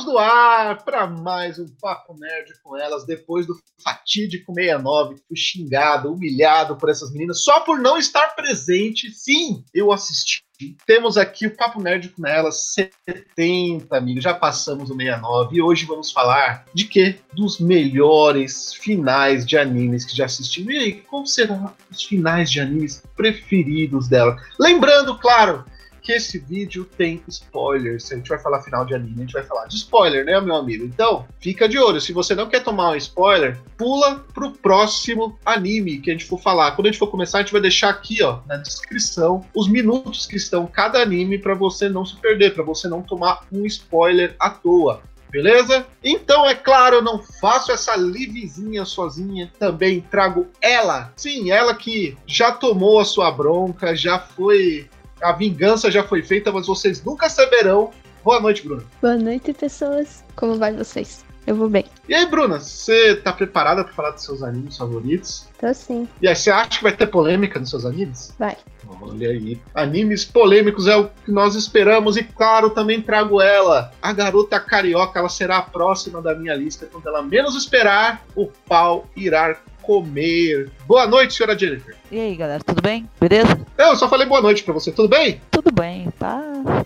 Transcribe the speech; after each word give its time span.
Estamos 0.00 0.14
no 0.14 0.18
ar 0.18 0.82
para 0.82 1.06
mais 1.06 1.58
um 1.58 1.66
Papo 1.78 2.16
Nerd 2.18 2.54
com 2.62 2.74
elas, 2.74 3.04
depois 3.04 3.46
do 3.46 3.54
fatídico 3.84 4.54
69, 4.54 5.16
que 5.16 5.20
fui 5.28 5.36
xingado, 5.36 6.10
humilhado 6.10 6.74
por 6.76 6.88
essas 6.88 7.12
meninas, 7.12 7.44
só 7.44 7.60
por 7.60 7.78
não 7.78 7.98
estar 7.98 8.34
presente. 8.34 9.10
Sim, 9.10 9.62
eu 9.74 9.92
assisti. 9.92 10.42
Temos 10.86 11.18
aqui 11.18 11.48
o 11.48 11.54
Papo 11.54 11.82
Nerd 11.82 12.08
com 12.10 12.26
elas, 12.26 12.72
70, 12.72 13.94
amigos. 13.94 14.24
Já 14.24 14.32
passamos 14.32 14.90
o 14.90 14.96
69 14.96 15.56
e 15.56 15.62
hoje 15.62 15.84
vamos 15.84 16.10
falar 16.10 16.64
de 16.72 16.86
quê? 16.86 17.18
Dos 17.34 17.60
melhores 17.60 18.72
finais 18.72 19.44
de 19.44 19.58
animes 19.58 20.06
que 20.06 20.16
já 20.16 20.24
assistimos. 20.24 20.72
E 20.72 20.78
aí, 20.78 20.92
qual 21.02 21.26
serão 21.26 21.74
os 21.90 22.02
finais 22.02 22.50
de 22.50 22.58
animes 22.58 23.02
preferidos 23.14 24.08
dela? 24.08 24.36
Lembrando, 24.58 25.18
claro, 25.18 25.64
que 26.00 26.12
esse 26.12 26.38
vídeo 26.38 26.84
tem 26.84 27.22
spoilers. 27.28 28.10
A 28.12 28.16
gente 28.16 28.28
vai 28.28 28.38
falar 28.38 28.62
final 28.62 28.84
de 28.84 28.94
anime, 28.94 29.16
a 29.18 29.20
gente 29.20 29.32
vai 29.32 29.42
falar 29.42 29.66
de 29.66 29.76
spoiler, 29.76 30.24
né, 30.24 30.40
meu 30.40 30.56
amigo? 30.56 30.84
Então, 30.84 31.26
fica 31.40 31.68
de 31.68 31.78
olho. 31.78 32.00
Se 32.00 32.12
você 32.12 32.34
não 32.34 32.48
quer 32.48 32.62
tomar 32.62 32.90
um 32.90 32.96
spoiler, 32.96 33.58
pula 33.76 34.24
pro 34.34 34.52
próximo 34.52 35.38
anime 35.44 35.98
que 35.98 36.10
a 36.10 36.14
gente 36.14 36.24
for 36.24 36.40
falar. 36.40 36.72
Quando 36.72 36.86
a 36.86 36.90
gente 36.90 36.98
for 36.98 37.08
começar, 37.08 37.38
a 37.38 37.42
gente 37.42 37.52
vai 37.52 37.60
deixar 37.60 37.90
aqui, 37.90 38.22
ó, 38.22 38.40
na 38.46 38.56
descrição, 38.56 39.44
os 39.54 39.68
minutos 39.68 40.26
que 40.26 40.36
estão 40.36 40.66
cada 40.66 41.00
anime 41.00 41.38
para 41.38 41.54
você 41.54 41.88
não 41.88 42.04
se 42.04 42.16
perder, 42.16 42.54
para 42.54 42.64
você 42.64 42.88
não 42.88 43.02
tomar 43.02 43.46
um 43.52 43.66
spoiler 43.66 44.34
à 44.38 44.50
toa. 44.50 45.02
Beleza? 45.30 45.86
Então, 46.02 46.44
é 46.44 46.56
claro, 46.56 46.96
eu 46.96 47.02
não 47.02 47.22
faço 47.22 47.70
essa 47.70 47.94
livezinha 47.94 48.84
sozinha. 48.84 49.50
Também 49.58 50.00
trago 50.00 50.48
ela. 50.60 51.12
Sim, 51.16 51.52
ela 51.52 51.72
que 51.72 52.16
já 52.26 52.50
tomou 52.50 52.98
a 52.98 53.04
sua 53.04 53.30
bronca, 53.30 53.94
já 53.94 54.18
foi 54.18 54.88
a 55.22 55.32
vingança 55.32 55.90
já 55.90 56.02
foi 56.02 56.22
feita, 56.22 56.52
mas 56.52 56.66
vocês 56.66 57.02
nunca 57.04 57.28
saberão. 57.28 57.90
Boa 58.24 58.40
noite, 58.40 58.62
Bruna. 58.62 58.82
Boa 59.00 59.16
noite, 59.16 59.52
pessoas. 59.52 60.24
Como 60.36 60.56
vai 60.56 60.74
vocês? 60.74 61.24
Eu 61.46 61.56
vou 61.56 61.68
bem. 61.68 61.86
E 62.08 62.14
aí, 62.14 62.26
Bruna, 62.26 62.60
você 62.60 63.16
tá 63.16 63.32
preparada 63.32 63.82
para 63.82 63.92
falar 63.92 64.10
dos 64.10 64.22
seus 64.22 64.42
animes 64.42 64.76
favoritos? 64.76 65.48
Tô 65.58 65.72
sim. 65.72 66.06
E 66.20 66.28
aí, 66.28 66.36
você 66.36 66.50
acha 66.50 66.78
que 66.78 66.82
vai 66.82 66.94
ter 66.94 67.06
polêmica 67.06 67.58
nos 67.58 67.70
seus 67.70 67.86
animes? 67.86 68.34
Vai. 68.38 68.56
Olha 69.00 69.30
aí. 69.30 69.58
Animes 69.74 70.24
polêmicos 70.24 70.86
é 70.86 70.96
o 70.96 71.08
que 71.08 71.32
nós 71.32 71.54
esperamos. 71.54 72.16
E 72.16 72.22
claro, 72.22 72.70
também 72.70 73.00
trago 73.00 73.40
ela. 73.40 73.90
A 74.02 74.12
garota 74.12 74.60
carioca, 74.60 75.18
ela 75.18 75.28
será 75.28 75.58
a 75.58 75.62
próxima 75.62 76.20
da 76.20 76.34
minha 76.34 76.54
lista. 76.54 76.86
Quando 76.86 77.08
ela 77.08 77.22
menos 77.22 77.56
esperar, 77.56 78.24
o 78.36 78.46
pau 78.68 79.06
irá 79.16 79.56
comer. 79.82 80.70
Boa 80.86 81.06
noite, 81.06 81.34
senhora 81.34 81.58
Jennifer. 81.58 81.96
E 82.10 82.18
aí, 82.18 82.34
galera, 82.36 82.62
tudo 82.64 82.82
bem? 82.82 83.08
Beleza? 83.20 83.60
Eu 83.78 83.96
só 83.96 84.08
falei 84.08 84.26
boa 84.26 84.40
noite 84.40 84.62
para 84.62 84.74
você, 84.74 84.90
tudo 84.90 85.08
bem? 85.08 85.40
Tudo 85.50 85.72
bem, 85.72 86.08
tá, 86.18 86.42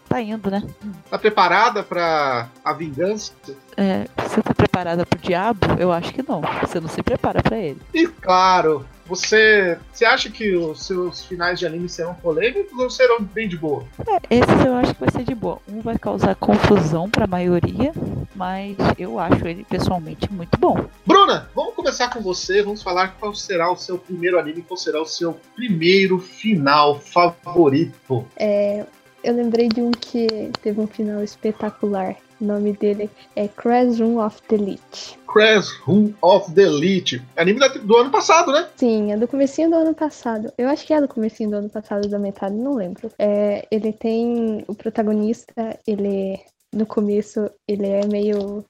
tá 0.08 0.20
indo, 0.20 0.50
né? 0.50 0.62
Tá 1.10 1.18
preparada 1.18 1.82
para 1.82 2.48
a 2.64 2.72
vingança? 2.72 3.32
É, 3.76 4.06
você 4.22 4.42
tá 4.42 4.54
preparada 4.54 5.06
pro 5.06 5.18
diabo? 5.18 5.66
Eu 5.78 5.92
acho 5.92 6.12
que 6.12 6.22
não. 6.26 6.42
Você 6.60 6.80
não 6.80 6.88
se 6.88 7.02
prepara 7.02 7.42
para 7.42 7.56
ele. 7.56 7.80
E 7.92 8.06
claro, 8.06 8.84
você, 9.06 9.78
você 9.92 10.04
acha 10.04 10.30
que 10.30 10.56
os 10.56 10.86
seus 10.86 11.24
finais 11.24 11.58
de 11.58 11.66
anime 11.66 11.88
serão 11.88 12.14
polêmicos 12.14 12.78
ou 12.78 12.88
serão 12.88 13.22
bem 13.22 13.48
de 13.48 13.56
boa? 13.56 13.84
É, 14.06 14.36
esses 14.36 14.64
eu 14.64 14.74
acho 14.74 14.94
que 14.94 15.00
vai 15.00 15.10
ser 15.10 15.24
de 15.24 15.34
boa. 15.34 15.58
Um 15.68 15.80
vai 15.80 15.98
causar 15.98 16.34
confusão 16.36 17.08
pra 17.10 17.26
maioria, 17.26 17.92
mas 18.34 18.76
eu 18.98 19.18
acho 19.18 19.46
ele 19.46 19.64
pessoalmente 19.64 20.32
muito 20.32 20.58
bom. 20.58 20.86
Bruna, 21.06 21.48
vamos 21.54 21.74
começar 21.74 22.08
com 22.10 22.20
você. 22.20 22.62
Vamos 22.62 22.82
falar 22.82 23.16
qual 23.18 23.34
será 23.34 23.70
o 23.70 23.76
seu 23.76 23.98
primeiro 23.98 24.38
anime, 24.38 24.62
qual 24.62 24.76
será 24.76 25.00
o 25.00 25.06
seu 25.06 25.38
primeiro 25.54 26.18
final 26.18 26.98
favorito. 26.98 28.26
É, 28.36 28.84
eu 29.22 29.34
lembrei 29.34 29.68
de 29.68 29.80
um 29.80 29.90
que 29.90 30.50
teve 30.62 30.80
um 30.80 30.86
final 30.86 31.22
espetacular. 31.22 32.16
O 32.40 32.44
nome 32.44 32.72
dele 32.72 33.08
é 33.36 33.48
Crash 33.48 34.00
Room 34.00 34.18
of 34.18 34.42
the 34.48 34.56
Elite. 34.56 35.18
Crash 35.26 35.70
Room 35.84 36.12
of 36.20 36.52
the 36.52 36.62
Elite. 36.62 37.22
Anime 37.36 37.60
do 37.82 37.96
ano 37.96 38.10
passado, 38.10 38.52
né? 38.52 38.68
Sim, 38.76 39.12
é 39.12 39.16
do 39.16 39.26
comecinho 39.26 39.70
do 39.70 39.76
ano 39.76 39.94
passado. 39.94 40.52
Eu 40.58 40.68
acho 40.68 40.84
que 40.86 40.92
é 40.92 41.00
do 41.00 41.08
comecinho 41.08 41.50
do 41.50 41.56
ano 41.56 41.70
passado, 41.70 42.08
da 42.08 42.18
metade, 42.18 42.54
não 42.54 42.74
lembro. 42.74 43.10
É, 43.18 43.66
ele 43.70 43.92
tem 43.92 44.64
o 44.66 44.74
protagonista, 44.74 45.78
ele 45.86 46.40
no 46.74 46.86
começo 46.86 47.50
ele 47.68 47.86
é 47.86 48.06
meio 48.06 48.64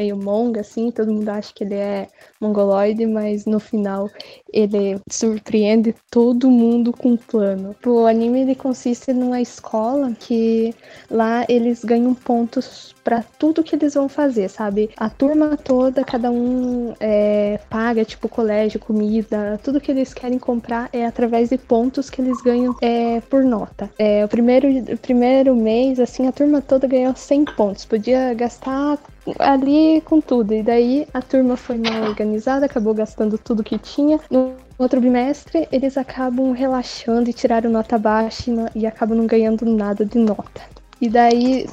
meio 0.00 0.16
monga, 0.16 0.62
assim, 0.62 0.90
todo 0.90 1.12
mundo 1.12 1.28
acha 1.28 1.52
que 1.54 1.62
ele 1.62 1.74
é 1.74 2.08
mongoloide, 2.40 3.04
mas 3.04 3.44
no 3.44 3.60
final 3.60 4.08
ele 4.50 4.98
surpreende 5.10 5.94
todo 6.10 6.50
mundo 6.50 6.90
com 6.90 7.10
um 7.10 7.16
plano. 7.16 7.76
O 7.86 8.06
anime 8.06 8.40
ele 8.40 8.54
consiste 8.54 9.12
numa 9.12 9.40
escola 9.40 10.12
que 10.18 10.74
lá 11.10 11.44
eles 11.48 11.84
ganham 11.84 12.14
pontos 12.14 12.94
para 13.04 13.22
tudo 13.38 13.62
que 13.62 13.74
eles 13.74 13.94
vão 13.94 14.08
fazer, 14.08 14.48
sabe? 14.48 14.90
A 14.96 15.10
turma 15.10 15.56
toda, 15.56 16.04
cada 16.04 16.30
um 16.30 16.94
é, 16.98 17.58
paga, 17.68 18.04
tipo, 18.04 18.28
colégio, 18.28 18.80
comida, 18.80 19.60
tudo 19.62 19.80
que 19.80 19.90
eles 19.90 20.14
querem 20.14 20.38
comprar 20.38 20.88
é 20.92 21.04
através 21.06 21.50
de 21.50 21.58
pontos 21.58 22.08
que 22.08 22.22
eles 22.22 22.40
ganham 22.42 22.74
é, 22.80 23.20
por 23.22 23.44
nota. 23.44 23.90
É, 23.98 24.24
o 24.24 24.28
primeiro, 24.28 24.68
o 24.94 24.98
primeiro 24.98 25.54
mês, 25.54 25.98
assim, 26.00 26.26
a 26.26 26.32
turma 26.32 26.62
toda 26.62 26.86
ganhou 26.86 27.14
100 27.14 27.44
pontos. 27.56 27.84
Podia 27.84 28.32
gastar 28.34 28.98
ali 29.38 30.00
com 30.02 30.20
tudo. 30.20 30.52
E 30.54 30.62
daí 30.62 31.06
a 31.12 31.20
turma 31.20 31.56
foi 31.56 31.78
mal 31.78 32.02
organizada, 32.02 32.66
acabou 32.66 32.94
gastando 32.94 33.38
tudo 33.38 33.64
que 33.64 33.78
tinha. 33.78 34.18
No 34.30 34.54
outro 34.78 35.00
bimestre, 35.00 35.68
eles 35.70 35.96
acabam 35.96 36.52
relaxando 36.52 37.28
e 37.28 37.32
tiraram 37.32 37.70
nota 37.70 37.98
baixa 37.98 38.50
e, 38.50 38.80
e 38.80 38.86
acabam 38.86 39.16
não 39.16 39.26
ganhando 39.26 39.64
nada 39.66 40.04
de 40.04 40.18
nota. 40.18 40.62
E 41.00 41.08
daí, 41.08 41.66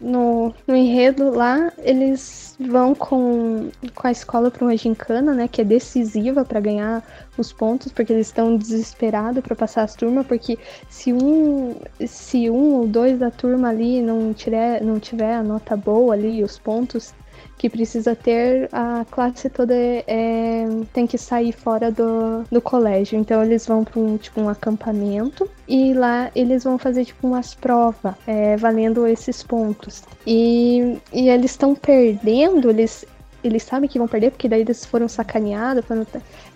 no, 0.00 0.54
no 0.66 0.74
enredo 0.74 1.30
lá, 1.30 1.72
eles 1.78 2.56
vão 2.58 2.94
com, 2.94 3.70
com 3.94 4.06
a 4.06 4.10
escola 4.10 4.50
para 4.50 4.64
uma 4.64 4.76
gincana, 4.76 5.34
né, 5.34 5.48
que 5.48 5.60
é 5.60 5.64
decisiva 5.64 6.44
para 6.44 6.60
ganhar 6.60 7.02
os 7.36 7.52
pontos, 7.52 7.92
porque 7.92 8.12
eles 8.12 8.28
estão 8.28 8.56
desesperados 8.56 9.42
para 9.42 9.56
passar 9.56 9.82
as 9.82 9.94
turmas, 9.94 10.26
porque 10.26 10.58
se 10.88 11.12
um, 11.12 11.76
se 12.06 12.48
um 12.48 12.74
ou 12.74 12.86
dois 12.86 13.18
da 13.18 13.30
turma 13.30 13.68
ali 13.68 14.00
não 14.00 14.32
tiver, 14.32 14.82
não 14.82 15.00
tiver 15.00 15.34
a 15.34 15.42
nota 15.42 15.76
boa 15.76 16.14
ali, 16.14 16.42
os 16.42 16.58
pontos, 16.58 17.12
que 17.56 17.68
precisa 17.70 18.14
ter, 18.14 18.68
a 18.72 19.04
classe 19.10 19.48
toda 19.48 19.74
é, 19.74 20.66
tem 20.92 21.06
que 21.06 21.16
sair 21.16 21.52
fora 21.52 21.90
do, 21.90 22.44
do 22.50 22.60
colégio. 22.60 23.18
Então 23.18 23.42
eles 23.42 23.66
vão 23.66 23.84
para 23.84 24.00
um, 24.00 24.16
tipo, 24.16 24.40
um 24.40 24.48
acampamento 24.48 25.48
e 25.66 25.94
lá 25.94 26.30
eles 26.34 26.64
vão 26.64 26.78
fazer 26.78 27.04
tipo 27.04 27.26
umas 27.26 27.54
provas 27.54 28.14
é, 28.26 28.56
valendo 28.56 29.06
esses 29.06 29.42
pontos. 29.42 30.02
E, 30.26 30.98
e 31.12 31.28
eles 31.28 31.52
estão 31.52 31.74
perdendo, 31.74 32.70
eles, 32.70 33.04
eles 33.44 33.62
sabem 33.62 33.88
que 33.88 33.98
vão 33.98 34.08
perder, 34.08 34.30
porque 34.30 34.48
daí 34.48 34.62
eles 34.62 34.84
foram 34.84 35.06
sacaneados, 35.06 35.84
foram, 35.84 36.06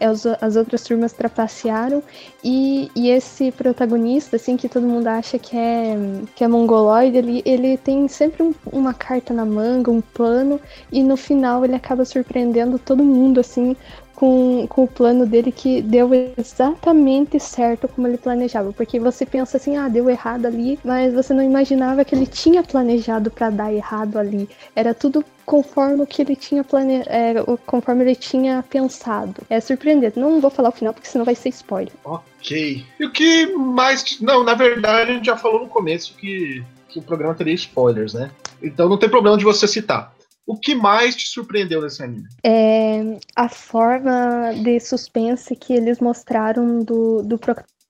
é, 0.01 0.07
as 0.07 0.57
outras 0.57 0.83
turmas 0.83 1.13
trapacearam, 1.13 2.03
e, 2.43 2.91
e 2.97 3.11
esse 3.11 3.53
protagonista, 3.53 4.37
assim, 4.37 4.57
que 4.57 4.69
todo 4.69 4.87
mundo 4.87 5.07
acha 5.07 5.39
que 5.39 5.57
é, 5.57 5.97
que 6.35 6.43
é 6.43 6.49
mongoloide, 6.49 7.19
ele, 7.19 7.43
ele 7.45 7.77
tem 7.77 8.09
sempre 8.09 8.43
um, 8.43 8.55
uma 8.73 8.95
carta 8.95 9.35
na 9.35 9.45
manga, 9.45 9.91
um 9.91 10.01
plano, 10.01 10.61
e 10.91 11.03
no 11.03 11.17
final 11.17 11.65
ele 11.65 11.75
acaba 11.75 12.05
surpreendendo 12.05 12.79
todo 12.79 13.05
mundo, 13.05 13.41
assim, 13.41 13.77
com, 14.19 14.67
com 14.67 14.83
o 14.83 14.89
plano 14.89 15.25
dele 15.25 15.53
que 15.53 15.81
deu 15.81 16.11
exatamente 16.37 17.39
certo 17.39 17.87
como 17.87 18.09
ele 18.09 18.19
planejava. 18.19 18.73
Porque 18.73 18.99
você 18.99 19.25
pensa 19.25 19.59
assim, 19.59 19.77
ah, 19.77 19.89
deu 19.89 20.11
errado 20.11 20.47
ali, 20.47 20.77
mas 20.85 21.15
você 21.15 21.33
não 21.33 21.41
imaginava 21.41 22.05
que 22.05 22.17
ele 22.17 22.27
tinha 22.27 22.65
planejado 22.65 23.31
para 23.31 23.49
dar 23.49 23.73
errado 23.73 24.19
ali. 24.19 24.49
Era 24.75 24.93
tudo 24.93 25.25
conforme 25.47 26.03
o 26.03 26.07
que 26.07 26.21
ele 26.21 26.35
tinha 26.35 26.65
plane... 26.65 27.05
É, 27.07 27.35
conforme 27.65 28.03
ele 28.03 28.17
tinha 28.17 28.65
pensado. 28.69 29.41
É 29.49 29.61
surpreendente. 29.61 30.19
Não 30.19 30.41
vou 30.41 30.51
falar 30.51 30.71
o 30.71 30.73
final 30.73 30.93
porque 30.93 31.09
senão 31.09 31.25
vai 31.25 31.37
ser 31.37 31.51
spoiler. 31.51 31.93
Ok. 32.03 32.85
E 32.99 33.05
o 33.05 33.13
que 33.13 33.47
mais. 33.55 34.21
Não, 34.21 34.43
na 34.43 34.55
verdade, 34.55 35.13
a 35.13 35.15
gente 35.15 35.27
já 35.27 35.37
falou 35.37 35.61
no 35.61 35.69
começo 35.69 36.17
que, 36.17 36.65
que 36.89 36.99
o 36.99 37.03
programa 37.03 37.37
teria 37.37 37.55
spoilers, 37.55 38.15
né? 38.15 38.33
Então 38.61 38.89
não 38.89 38.99
tem 38.99 39.09
problema 39.09 39.39
de 39.39 39.45
você 39.45 39.69
citar. 39.69 40.13
O 40.49 40.57
que 40.57 40.75
mais 40.75 41.15
te 41.15 41.29
surpreendeu 41.29 41.83
nesse 41.83 42.03
anime? 42.03 42.27
É 42.43 43.19
a 43.37 43.51
forma 43.51 44.55
de 44.55 44.81
suspense 44.81 45.55
que 45.55 45.75
eles 45.75 46.01
mostraram 46.01 46.83
do, 46.83 47.23
do, 47.23 47.39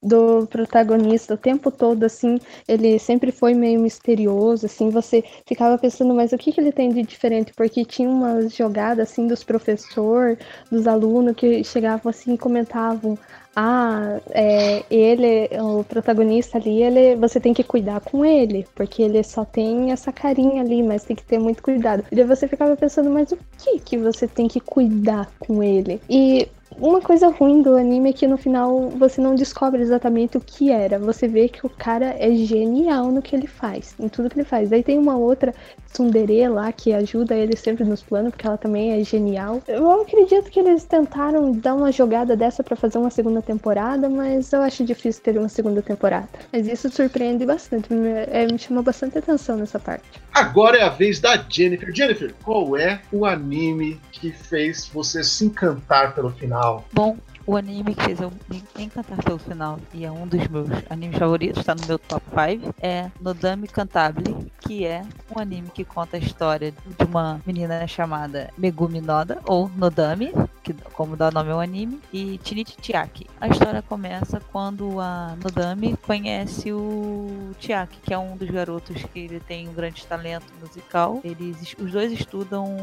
do 0.03 0.47
protagonista 0.47 1.35
o 1.35 1.37
tempo 1.37 1.71
todo, 1.71 2.05
assim, 2.05 2.39
ele 2.67 2.99
sempre 2.99 3.33
foi 3.33 3.53
meio 3.55 3.81
misterioso, 3.81 4.67
assim, 4.67 4.91
você 4.91 5.25
ficava 5.47 5.77
pensando, 5.77 6.15
mas 6.15 6.33
o 6.33 6.39
que, 6.39 6.53
que 6.53 6.61
ele 6.61 6.73
tem 6.73 6.91
de 6.93 7.03
diferente? 7.03 7.53
Porque 7.55 7.85
tinha 7.85 8.09
umas 8.09 8.55
jogadas, 8.55 9.11
assim, 9.11 9.27
dos 9.27 9.43
professores, 9.43 10.39
dos 10.71 10.87
alunos, 10.87 11.35
que 11.35 11.65
chegavam, 11.65 12.11
assim, 12.11 12.35
e 12.35 12.39
comentavam, 12.39 13.19
ah, 13.57 14.21
é, 14.31 14.85
ele, 14.89 15.49
o 15.61 15.83
protagonista 15.83 16.59
ali, 16.59 16.81
ele, 16.81 17.17
você 17.17 17.41
tem 17.41 17.53
que 17.53 17.65
cuidar 17.65 18.01
com 18.01 18.25
ele, 18.25 18.65
porque 18.73 19.03
ele 19.03 19.21
só 19.25 19.45
tem 19.45 19.91
essa 19.91 20.13
carinha 20.13 20.63
ali, 20.63 20.81
mas 20.81 21.03
tem 21.03 21.17
que 21.17 21.25
ter 21.25 21.41
muito 21.41 21.61
cuidado. 21.61 22.05
E 22.13 22.15
daí 22.15 22.25
você 22.25 22.47
ficava 22.47 22.77
pensando, 22.77 23.11
mas 23.11 23.33
o 23.33 23.39
que 23.59 23.81
que 23.81 23.99
você 23.99 24.29
tem 24.29 24.47
que 24.47 24.61
cuidar 24.61 25.29
com 25.41 25.61
ele? 25.61 26.01
E 26.09 26.49
uma 26.81 27.01
coisa 27.01 27.29
ruim 27.29 27.63
do 27.63 27.77
anime 27.77 28.11
é 28.11 28.13
que 28.13 28.27
no 28.27 28.37
final 28.37 28.89
você 28.91 29.21
não 29.21 29.35
descobre 29.35 29.81
exatamente 29.81 30.37
o 30.37 30.41
que 30.41 30.71
era. 30.71 30.99
Você 30.99 31.27
vê 31.27 31.49
que 31.49 31.67
o 31.67 31.69
cara 31.69 32.15
é 32.19 32.33
genial 32.33 33.11
no 33.11 33.21
que 33.21 33.35
ele 33.35 33.47
faz, 33.47 33.95
em 33.99 34.09
tudo 34.09 34.31
que 34.31 34.37
ele 34.37 34.45
faz. 34.45 34.71
Daí 34.71 34.83
tem 34.83 34.99
uma 34.99 35.17
outra 35.17 35.55
tsundere 35.93 36.49
lá 36.49 36.71
que 36.73 36.93
ajuda 36.93 37.35
ele 37.35 37.57
sempre 37.57 37.85
nos 37.85 38.03
planos, 38.03 38.31
porque 38.31 38.47
ela 38.47 38.57
também 38.57 38.93
é 38.93 39.03
genial. 39.03 39.61
Eu 39.67 40.03
acredito 40.03 40.51
que 40.51 40.61
eles 40.61 40.85
tentaram 40.85 41.53
dar 41.53 41.75
uma 41.75 41.91
jogada 41.91 42.37
dessa 42.37 42.63
para 42.63 42.77
fazer 42.77 42.99
uma 42.99 43.11
segunda 43.11 43.43
temporada, 43.43 44.09
mas 44.09 44.53
eu 44.53 44.63
acho 44.63 44.85
difícil 44.85 45.23
ter 45.23 45.39
uma 45.39 45.49
segunda 45.49 45.83
temporada. 45.83 46.29
Mas 46.53 46.69
isso 46.69 46.91
surpreende 46.91 47.45
bastante, 47.45 47.93
me, 47.93 48.09
é, 48.09 48.47
me 48.47 48.59
chamou 48.59 48.83
bastante 48.83 49.19
atenção 49.19 49.57
nessa 49.57 49.79
parte. 49.79 50.09
Agora 50.39 50.79
é 50.79 50.83
a 50.83 50.89
vez 50.89 51.19
da 51.19 51.37
Jennifer. 51.49 51.93
Jennifer, 51.93 52.33
qual 52.45 52.77
é 52.77 53.01
o 53.11 53.27
anime 53.27 54.01
que 54.13 54.31
fez 54.31 54.87
você 54.87 55.25
se 55.25 55.45
encantar 55.45 56.15
pelo 56.15 56.31
final? 56.31 56.87
Bom, 56.93 57.17
o 57.49 57.57
anime 57.57 57.95
que 57.95 58.05
fez 58.05 58.21
eu 58.21 58.31
me 58.47 58.63
encantar 58.79 59.25
pelo 59.25 59.39
final 59.39 59.81
e 59.95 60.05
é 60.05 60.13
um 60.13 60.27
dos 60.27 60.47
meus 60.49 60.69
animes 60.91 61.17
favoritos, 61.17 61.61
está 61.61 61.75
no 61.75 61.87
meu 61.87 61.99
top 61.99 62.23
5, 62.29 62.75
é 62.79 63.11
Nodame 63.19 63.67
Cantabile, 63.67 64.53
que 64.61 64.85
é 64.85 65.03
um 65.35 65.41
anime 65.41 65.71
que 65.71 65.83
conta 65.83 66.19
a 66.19 66.21
história 66.21 66.71
de 66.71 67.05
uma 67.05 67.41
menina 67.47 67.87
chamada 67.87 68.51
Megumi 68.59 69.01
Noda, 69.01 69.41
ou 69.47 69.71
Nodame, 69.75 70.31
que, 70.63 70.75
como 70.93 71.17
dá 71.17 71.31
nome 71.31 71.51
ao 71.51 71.59
anime, 71.59 71.99
e 72.13 72.39
Chinichi 72.45 72.77
Chiaki. 72.83 73.27
A 73.41 73.49
história 73.49 73.81
começa 73.81 74.41
quando 74.53 75.01
a 75.01 75.35
Nodame 75.43 75.97
conhece 76.03 76.71
o 76.71 77.53
Chiaki, 77.59 77.99
que 78.03 78.13
é 78.13 78.19
um 78.19 78.37
dos 78.37 78.51
garotos 78.51 79.03
que 79.05 79.21
ele 79.21 79.41
tem 79.41 79.67
um 79.71 79.73
grande 79.73 80.07
talento 80.07 80.53
musical. 80.61 81.23
Eles, 81.25 81.75
os 81.79 81.93
dois 81.93 82.13
estudam, 82.13 82.77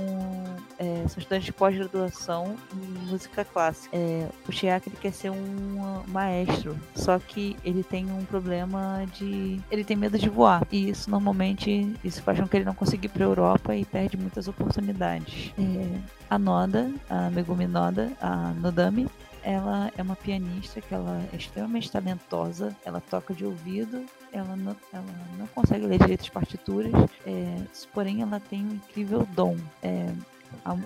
é, 0.77 1.07
são 1.07 1.19
estudantes 1.19 1.45
de 1.45 1.54
pós-graduação 1.54 2.56
em 2.74 3.10
música 3.10 3.45
clássica. 3.45 3.95
É, 3.95 4.27
o 4.48 4.51
Chiaki 4.51 4.89
ele 4.89 4.98
quer 5.00 5.13
ser 5.13 5.30
um 5.30 6.04
maestro, 6.07 6.77
só 6.95 7.18
que 7.19 7.56
ele 7.63 7.83
tem 7.83 8.12
um 8.12 8.25
problema 8.25 9.06
de. 9.13 9.60
ele 9.72 9.83
tem 9.83 9.95
medo 9.95 10.18
de 10.18 10.30
voar. 10.30 10.66
E 10.72 10.89
isso 10.89 11.10
normalmente 11.10 11.94
isso 12.04 12.22
faz 12.22 12.39
com 12.39 12.48
que 12.48 12.57
ele 12.57 12.66
não 12.66 12.75
consiga 12.75 13.06
ir 13.06 13.10
para 13.10 13.24
a 13.24 13.27
Europa 13.27 13.75
e 13.75 13.86
perde 13.86 14.18
muitas 14.18 14.48
oportunidades. 14.48 15.54
É, 15.57 16.00
a 16.30 16.38
Noda, 16.38 16.92
a 17.10 17.30
Megumi 17.30 17.68
Noda, 17.68 18.12
a 18.22 18.54
Nodami, 18.54 19.07
ela 19.45 19.92
é 19.95 20.01
uma 20.01 20.16
pianista 20.16 20.81
que 20.81 20.94
ela 20.94 21.24
é 21.31 21.36
extremamente 21.36 21.92
talentosa, 21.92 22.75
ela 22.83 23.00
toca 23.00 23.31
de 23.31 23.45
ouvido, 23.45 24.04
ela 24.33 24.56
não, 24.56 24.75
ela 24.92 25.06
não 25.38 25.45
consegue 25.48 25.86
ler 25.86 26.00
direito 26.00 26.22
as 26.22 26.30
partituras, 26.30 26.92
é, 27.25 27.62
porém 27.94 28.24
ela 28.24 28.39
tem 28.39 28.66
um 28.66 28.74
incrível 28.74 29.27
dom. 29.36 29.56
É, 29.83 30.12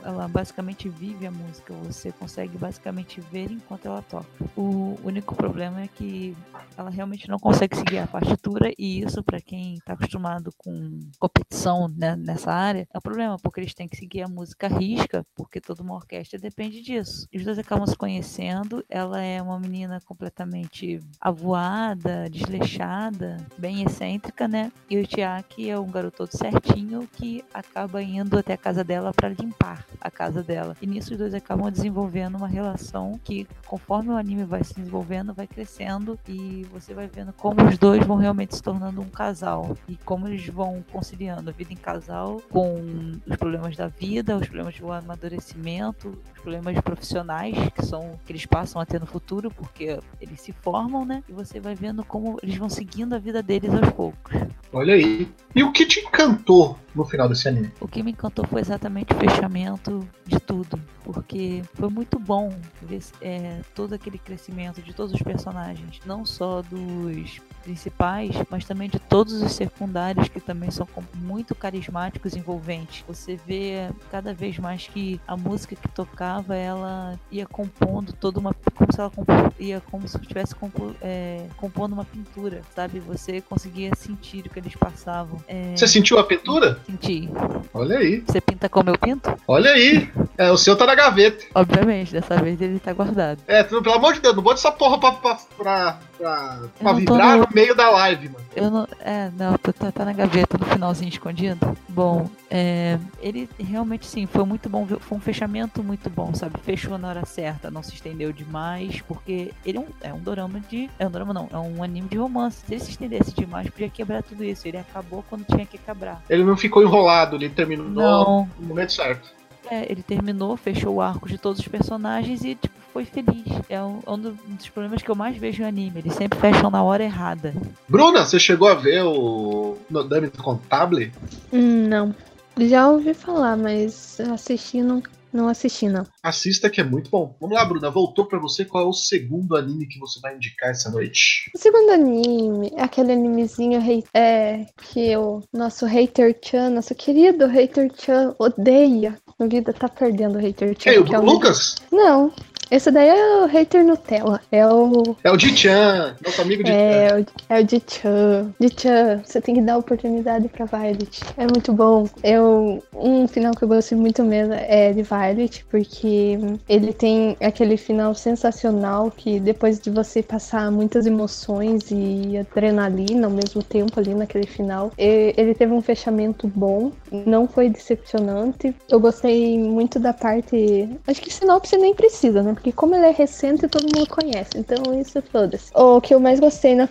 ela 0.04 0.28
basicamente 0.28 0.88
vive 0.88 1.26
a 1.26 1.32
música, 1.32 1.74
você 1.74 2.12
consegue 2.12 2.58
basicamente 2.58 3.20
ver 3.22 3.52
enquanto 3.52 3.86
ela 3.86 4.02
toca. 4.02 4.28
O 4.56 4.98
único 5.04 5.36
problema 5.36 5.82
é 5.82 5.88
que 5.88 6.36
ela 6.78 6.90
realmente 6.90 7.28
não 7.28 7.40
consegue 7.40 7.76
seguir 7.76 8.00
a 8.00 8.08
partitura 8.08 8.72
e 8.78 9.02
isso 9.02 9.24
para 9.24 9.42
quem 9.42 9.76
está 9.76 9.94
acostumado 9.94 10.52
com 10.58 11.00
competição 11.20 11.88
né, 11.90 12.16
nessa 12.16 12.52
área 12.52 12.88
é 12.94 12.98
um 12.98 13.02
problema, 13.02 13.38
porque 13.42 13.60
eles 13.60 13.74
têm 13.74 13.88
que 13.88 13.98
seguir 13.98 14.22
a 14.22 14.28
música 14.28 14.68
risca, 14.68 15.26
porque 15.36 15.60
toda 15.60 15.84
uma 15.84 15.96
orquestra 15.96 16.40
depende 16.40 16.82
disso. 16.82 17.28
Os 17.34 17.44
dois 17.44 17.60
acabam 17.60 17.86
se 17.86 17.96
conhecendo, 17.96 18.84
ela 18.90 19.22
é 19.22 19.42
uma 19.42 19.60
menina 19.60 20.00
completamente 20.06 21.00
avoada, 21.20 22.30
desleixada, 22.30 23.38
bem 23.58 23.84
excêntrica, 23.84 24.48
né? 24.48 24.72
E 24.90 24.98
o 24.98 25.06
Tiaki 25.06 25.70
é 25.70 25.80
um 25.80 25.88
garoto 25.88 26.20
todo 26.20 26.38
certinho 26.38 27.08
que 27.14 27.44
acaba 27.54 28.02
indo 28.04 28.38
até 28.38 28.54
a 28.54 28.58
casa 28.58 28.84
dela 28.84 29.14
para 29.14 29.30
limpar 29.30 29.59
limpar 29.60 29.86
a 30.00 30.10
casa 30.10 30.42
dela. 30.42 30.76
E 30.82 30.88
nisso 30.88 31.12
os 31.12 31.18
dois 31.18 31.34
acabam 31.34 31.70
desenvolvendo 31.70 32.36
uma 32.36 32.48
relação 32.48 33.20
que, 33.24 33.46
conforme 33.66 34.10
o 34.10 34.18
anime 34.18 34.46
vai 34.46 34.64
se 34.64 34.74
desenvolvendo, 34.74 35.34
vai 35.34 35.46
crescendo 35.46 36.18
e 36.28 36.66
você 36.72 36.94
vai 36.94 37.08
vendo 37.08 37.34
como 37.34 37.64
os 37.68 37.78
dois 37.78 38.06
vão 38.06 38.18
realmente 38.18 38.56
se 38.56 38.64
tornando 38.64 39.02
um 39.02 39.10
casal 39.10 39.78
e 39.88 39.98
como 39.98 40.28
eles 40.28 40.48
vão 40.48 40.84
conciliando 40.92 41.50
a 41.50 41.54
vida 41.54 41.74
em 41.74 41.78
casal 41.78 42.42
com 42.50 43.20
os 43.28 43.36
problemas 43.36 43.76
da 43.76 43.88
vida, 43.88 44.38
os 44.38 44.48
problemas 44.48 44.80
do 44.80 44.92
amadurecimento, 44.92 46.18
os 46.36 46.42
problemas 46.42 46.80
profissionais 46.82 47.56
que 47.76 47.86
são 47.86 48.20
que 48.26 48.32
eles 48.32 48.46
passam 48.46 48.82
a 48.82 48.86
ter 48.86 49.00
no 49.00 49.06
futuro, 49.06 49.52
porque 49.52 50.00
eles 50.22 50.40
se 50.42 50.52
formam, 50.52 51.06
né? 51.06 51.24
E 51.28 51.34
você 51.34 51.60
vai 51.60 51.76
vendo 51.76 52.04
como 52.04 52.40
eles 52.42 52.56
vão 52.58 52.70
seguindo 52.70 53.14
a 53.14 53.20
vida 53.20 53.44
deles 53.44 53.74
aos 53.74 53.90
poucos. 53.92 54.34
Olha 54.72 54.94
aí. 54.94 55.30
E 55.56 55.64
o 55.64 55.72
que 55.72 55.86
te 55.86 56.00
encantou 56.00 56.78
no 56.96 57.06
final 57.06 57.30
desse 57.30 57.48
anime? 57.48 57.72
O 57.80 57.88
que 57.88 58.04
me 58.04 58.12
encantou 58.12 58.46
foi 58.48 58.62
exatamente 58.62 59.14
o 59.14 59.18
fechamento 59.18 60.08
de 60.26 60.40
tudo, 60.40 60.80
porque 61.04 61.62
foi 61.74 61.90
muito 61.90 62.20
bom 62.20 62.54
ver 62.82 63.02
é, 63.22 63.62
todo 63.76 63.94
aquele 63.94 64.18
crescimento 64.18 64.82
de 64.82 64.94
todos 64.94 65.14
os 65.14 65.22
personagens, 65.22 66.00
não 66.06 66.26
só 66.26 66.62
dos 66.62 67.40
principais, 67.60 68.36
mas 68.50 68.66
também 68.66 68.90
de 68.90 69.00
todos 69.00 69.42
os 69.42 69.54
secundários 69.54 70.28
que 70.28 70.40
também 70.40 70.72
são 70.72 70.88
muito 71.16 71.54
carismáticos 71.54 72.34
e 72.34 72.40
envolventes. 72.40 73.04
Você 73.08 73.40
vê 73.46 73.90
cada 74.12 74.34
vez 74.34 74.58
mais 74.58 74.88
que 74.88 75.20
a 75.28 75.38
música 75.38 75.76
que 75.76 75.88
tocava, 75.90 76.56
ela 76.56 77.20
ia 77.32 77.46
compondo 77.46 78.14
toda 78.14 78.40
uma. 78.40 78.54
como 78.76 78.92
se 78.92 79.00
ela 79.00 79.12
ia 79.60 79.82
como 79.92 80.08
se 80.08 80.18
estivesse 80.18 80.56
compo, 80.56 80.96
é, 81.02 81.46
compondo 81.58 81.94
uma 81.94 82.06
pintura, 82.06 82.62
sabe? 82.76 83.00
Você 83.00 83.42
conseguia 83.42 83.92
sentir 83.96 84.46
o 84.46 84.50
que 84.50 84.60
eles 84.60 84.76
passavam. 84.76 85.42
É... 85.48 85.76
Você 85.76 85.88
sentiu 85.88 86.20
a 86.20 86.24
pintura? 86.24 86.80
Senti. 86.86 87.30
Olha 87.74 87.98
aí. 87.98 88.24
Você 88.26 88.42
pinta 88.42 88.70
como 88.70 88.90
eu 88.90 88.98
pinto? 88.98 89.34
Olha 89.48 89.72
aí. 89.72 90.10
É, 90.38 90.52
o 90.52 90.58
seu 90.58 90.76
tá 90.76 90.86
na 90.86 90.96
gaveta. 90.96 91.46
Obviamente, 91.54 92.14
dessa 92.14 92.38
vez 92.38 92.62
ele 92.62 92.80
tá 92.80 92.94
guardado. 92.94 93.42
É, 93.48 93.64
pelo 93.64 93.94
amor 93.94 94.14
de 94.14 94.22
Deus, 94.22 94.36
não 94.36 94.44
bota 94.44 94.60
essa 94.60 94.72
porra 94.72 95.00
pra, 95.00 95.12
pra, 95.12 95.36
pra, 95.58 96.00
pra, 96.20 96.60
pra 96.78 96.94
vibrar 96.94 97.38
no... 97.38 97.44
no... 97.44 97.50
meio 97.56 97.74
da 97.74 97.90
live, 97.90 98.30
mano. 98.30 98.46
Eu 98.56 98.70
não. 98.70 98.88
É, 99.00 99.32
não, 99.38 99.58
tá, 99.58 99.92
tá 99.92 100.06
na 100.06 100.12
gaveta 100.12 100.58
no 100.58 100.66
finalzinho 100.66 101.10
escondido. 101.10 101.78
Bom, 101.88 102.30
é, 102.52 103.00
ele 103.22 103.50
realmente 103.58 104.06
sim, 104.06 104.26
foi 104.26 104.44
muito 104.44 104.70
bom. 104.70 104.86
Foi 104.86 105.18
um 105.18 105.22
fechamento 105.22 105.82
muito 105.82 106.10
bom, 106.10 106.34
sabe? 106.34 106.60
Fechou 106.62 106.98
na 106.98 107.08
hora 107.08 107.26
certa, 107.26 107.72
não 107.72 107.82
se 107.82 107.94
estendeu 107.94 108.34
demais, 108.34 109.02
porque 109.02 109.54
ele 109.66 109.78
é 109.78 109.82
um, 109.82 109.88
é 110.02 110.14
um 110.14 110.20
dorama 110.20 110.60
de. 110.60 110.90
É 111.00 111.08
um 111.08 111.12
dorama 111.12 111.34
não, 111.34 111.48
é 111.52 111.58
um 111.58 111.82
anime 111.82 112.10
de 112.10 112.18
romance. 112.18 112.64
Se 112.66 112.74
ele 112.74 112.82
se 112.82 112.92
estendesse 112.92 113.34
demais, 113.34 113.70
podia 113.70 113.90
quebrar 113.90 114.22
tudo 114.22 114.44
isso. 114.44 114.68
Ele 114.68 114.78
acabou 114.78 115.24
quando 115.30 115.46
tinha 115.46 115.66
que 115.66 115.78
quebrar. 115.78 116.22
Ele 116.30 116.44
não 116.44 116.58
ficou 116.58 116.84
enrolado, 116.84 117.38
ele 117.38 117.50
terminou 117.50 117.90
não. 117.90 118.50
no 118.60 118.68
momento 118.68 118.92
certo. 118.92 119.40
É, 119.72 119.90
ele 119.92 120.02
terminou, 120.02 120.58
fechou 120.58 120.96
o 120.96 121.02
arco 121.02 121.28
de 121.28 121.38
todos 121.38 121.60
os 121.60 121.68
personagens 121.68 122.44
e, 122.44 122.56
tipo, 122.56 122.79
foi 122.94 123.06
feliz. 123.06 123.46
É 123.70 123.82
um, 123.82 124.00
um, 124.08 124.18
dos 124.18 124.70
problemas 124.70 125.02
que 125.02 125.10
eu 125.10 125.16
mais 125.16 125.38
vejo 125.38 125.62
no 125.62 125.68
anime. 125.68 126.00
Eles 126.00 126.14
sempre 126.14 126.40
fecham 126.40 126.70
na 126.70 126.84
hora 126.84 127.04
errada. 127.04 127.54
Bruna, 127.88 128.26
você 128.26 128.40
chegou 128.40 128.68
a 128.68 128.76
ver 128.76 129.04
o 129.04 129.78
Nodame 129.90 130.30
Contable? 130.30 131.12
Hum, 131.52 131.88
não. 131.88 132.16
Já 132.58 132.90
ouvi 132.90 133.14
falar, 133.14 133.56
mas 133.56 134.20
assisti 134.20 134.82
não, 134.82 135.02
não 135.32 135.48
assisti, 135.48 135.88
não. 135.88 136.06
Assista 136.24 136.70
que 136.70 136.82
é 136.82 136.84
muito 136.84 137.10
bom. 137.10 137.36
Vamos 137.40 137.56
lá, 137.56 137.64
Bruna. 137.64 137.90
Voltou 137.92 138.26
para 138.26 138.40
você. 138.40 138.66
Qual 138.66 138.84
é 138.84 138.88
o 138.88 138.94
segundo 138.94 139.56
anime 139.56 139.86
que 139.86 140.00
você 140.00 140.20
vai 140.20 140.36
indicar 140.36 140.72
essa 140.72 140.90
noite? 140.90 141.52
O 141.54 141.58
segundo 141.58 141.92
anime 141.92 142.72
é 142.76 142.82
aquele 142.82 143.14
animezinho 143.14 143.80
é, 144.14 144.66
que 144.78 145.16
o 145.16 145.42
nosso 145.54 145.86
Hater 145.86 146.36
Chan, 146.44 146.72
nosso 146.72 146.96
querido 146.96 147.46
Hater 147.46 147.92
Chan, 147.96 148.36
odeia. 148.40 149.18
A 149.40 149.46
vida 149.46 149.72
tá 149.72 149.88
perdendo 149.88 150.38
o 150.38 150.42
Hater 150.42 150.76
Chan. 150.78 150.90
Ei, 150.90 151.00
o 151.00 151.14
é 151.14 151.20
Lucas? 151.20 151.76
Não. 151.92 152.34
Esse 152.72 152.92
daí 152.92 153.10
é 153.10 153.44
o 153.44 153.46
hater 153.48 153.84
Nutella. 153.84 154.42
É 154.52 154.66
o. 154.68 155.16
É 155.24 155.32
o 155.32 155.38
Dichan, 155.38 156.16
nosso 156.24 156.42
amigo 156.42 156.64
Dichan. 156.64 156.78
É, 156.78 157.26
é 157.50 157.60
o 157.60 157.64
Dichan. 157.64 158.54
Dichan, 158.60 159.22
você 159.26 159.42
tem 159.42 159.56
que 159.56 159.62
dar 159.62 159.78
oportunidade 159.78 160.48
pra 160.50 160.66
Violet. 160.66 161.22
É 161.36 161.46
muito 161.46 161.74
bom. 161.74 162.08
Eu, 162.24 162.84
um 162.94 163.28
final 163.28 163.54
que 163.54 163.64
eu 163.64 163.68
gostei 163.68 163.98
muito 163.98 164.24
mesmo 164.24 164.54
é 164.54 164.94
de 164.94 165.02
Violet, 165.02 165.66
porque 165.70 166.38
ele 166.68 166.94
tem 166.94 167.36
aquele 167.42 167.76
final 167.76 168.14
sensacional 168.14 169.10
que 169.10 169.40
depois 169.40 169.80
de 169.80 169.90
você 169.90 170.22
passar 170.22 170.72
muitas 170.72 171.06
emoções 171.06 171.90
e 171.90 172.38
adrenalina 172.38 173.28
ao 173.28 173.34
mesmo 173.34 173.64
tempo 173.64 174.00
ali 174.00 174.14
naquele 174.14 174.46
final, 174.46 174.92
ele 174.98 175.56
teve 175.56 175.74
um 175.74 175.82
fechamento 175.82 176.48
bom, 176.48 176.92
não 177.12 177.48
foi 177.48 177.70
decepcionante. 177.70 178.76
Eu 178.90 179.00
gostei 179.00 179.58
muito 179.58 180.00
da 180.00 180.14
parte. 180.14 180.90
Acho 181.08 181.22
que 181.22 181.34
sinopse 181.34 181.78
nem 181.78 181.96
precisa, 181.96 182.44
né? 182.44 182.56
Porque 182.60 182.74
como 182.74 182.94
ele 182.94 183.06
é 183.06 183.12
recente, 183.12 183.68
todo 183.68 183.84
mundo 183.84 184.08
conhece. 184.08 184.58
Então 184.58 184.78
isso 185.00 185.22
foda-se. 185.22 185.72
O 185.74 186.02
que 186.02 186.14
eu 186.14 186.20
mais 186.20 186.40
gostei 186.42 186.76
na 186.76 186.88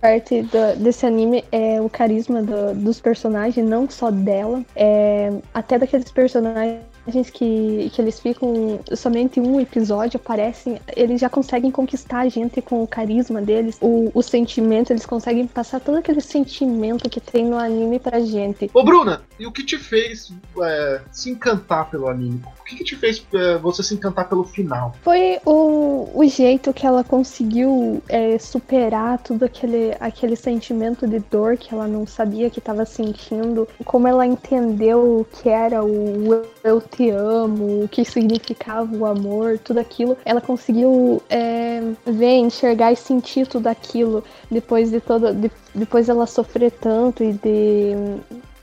parte 0.00 0.42
do, 0.42 0.76
desse 0.82 1.04
anime 1.04 1.44
é 1.50 1.80
o 1.80 1.90
carisma 1.90 2.42
do, 2.42 2.74
dos 2.74 3.00
personagens, 3.00 3.66
não 3.66 3.90
só 3.90 4.10
dela, 4.10 4.64
é, 4.74 5.32
até 5.52 5.78
daqueles 5.78 6.10
personagens 6.10 6.30
personagens 6.40 6.89
que, 7.32 7.90
que 7.92 8.00
eles 8.00 8.20
ficam 8.20 8.80
somente 8.94 9.40
um 9.40 9.60
episódio, 9.60 10.20
aparecem, 10.22 10.80
eles 10.96 11.20
já 11.20 11.28
conseguem 11.28 11.70
conquistar 11.70 12.20
a 12.20 12.28
gente 12.28 12.60
com 12.60 12.82
o 12.82 12.86
carisma 12.86 13.40
deles, 13.40 13.78
o, 13.80 14.10
o 14.14 14.22
sentimento, 14.22 14.92
eles 14.92 15.06
conseguem 15.06 15.46
passar 15.46 15.80
todo 15.80 15.98
aquele 15.98 16.20
sentimento 16.20 17.08
que 17.08 17.20
tem 17.20 17.44
no 17.44 17.56
anime 17.56 17.98
pra 17.98 18.20
gente. 18.20 18.70
Ô, 18.72 18.82
Bruna, 18.82 19.22
e 19.38 19.46
o 19.46 19.52
que 19.52 19.64
te 19.64 19.78
fez 19.78 20.32
é, 20.62 21.00
se 21.10 21.30
encantar 21.30 21.90
pelo 21.90 22.08
anime? 22.08 22.42
O 22.60 22.64
que, 22.64 22.76
que 22.76 22.84
te 22.84 22.96
fez 22.96 23.24
é, 23.34 23.58
você 23.58 23.82
se 23.82 23.94
encantar 23.94 24.28
pelo 24.28 24.44
final? 24.44 24.94
Foi 25.02 25.38
o, 25.44 26.08
o 26.14 26.24
jeito 26.26 26.72
que 26.72 26.86
ela 26.86 27.02
conseguiu 27.02 28.02
é, 28.08 28.38
superar 28.38 29.18
tudo 29.18 29.44
aquele, 29.44 29.96
aquele 29.98 30.36
sentimento 30.36 31.06
de 31.06 31.18
dor 31.18 31.56
que 31.56 31.74
ela 31.74 31.86
não 31.86 32.06
sabia 32.06 32.50
que 32.50 32.58
estava 32.58 32.84
sentindo, 32.84 33.66
como 33.84 34.06
ela 34.06 34.26
entendeu 34.26 35.20
o 35.20 35.24
que 35.24 35.48
era 35.48 35.82
o 35.82 36.44
eu 36.62 36.80
te 36.80 37.10
amo, 37.10 37.84
o 37.84 37.88
que 37.88 38.04
significava 38.04 38.94
o 38.94 39.06
amor, 39.06 39.58
tudo 39.58 39.78
aquilo. 39.78 40.16
Ela 40.24 40.40
conseguiu 40.40 41.22
é, 41.28 41.80
ver, 42.06 42.36
enxergar 42.36 42.92
e 42.92 42.96
sentir 42.96 43.46
tudo 43.46 43.66
aquilo 43.66 44.24
depois 44.50 44.90
de 44.90 45.00
toda. 45.00 45.32
De, 45.32 45.50
depois 45.74 46.08
ela 46.08 46.26
sofrer 46.26 46.70
tanto 46.72 47.22
e 47.22 47.32
de 47.32 47.94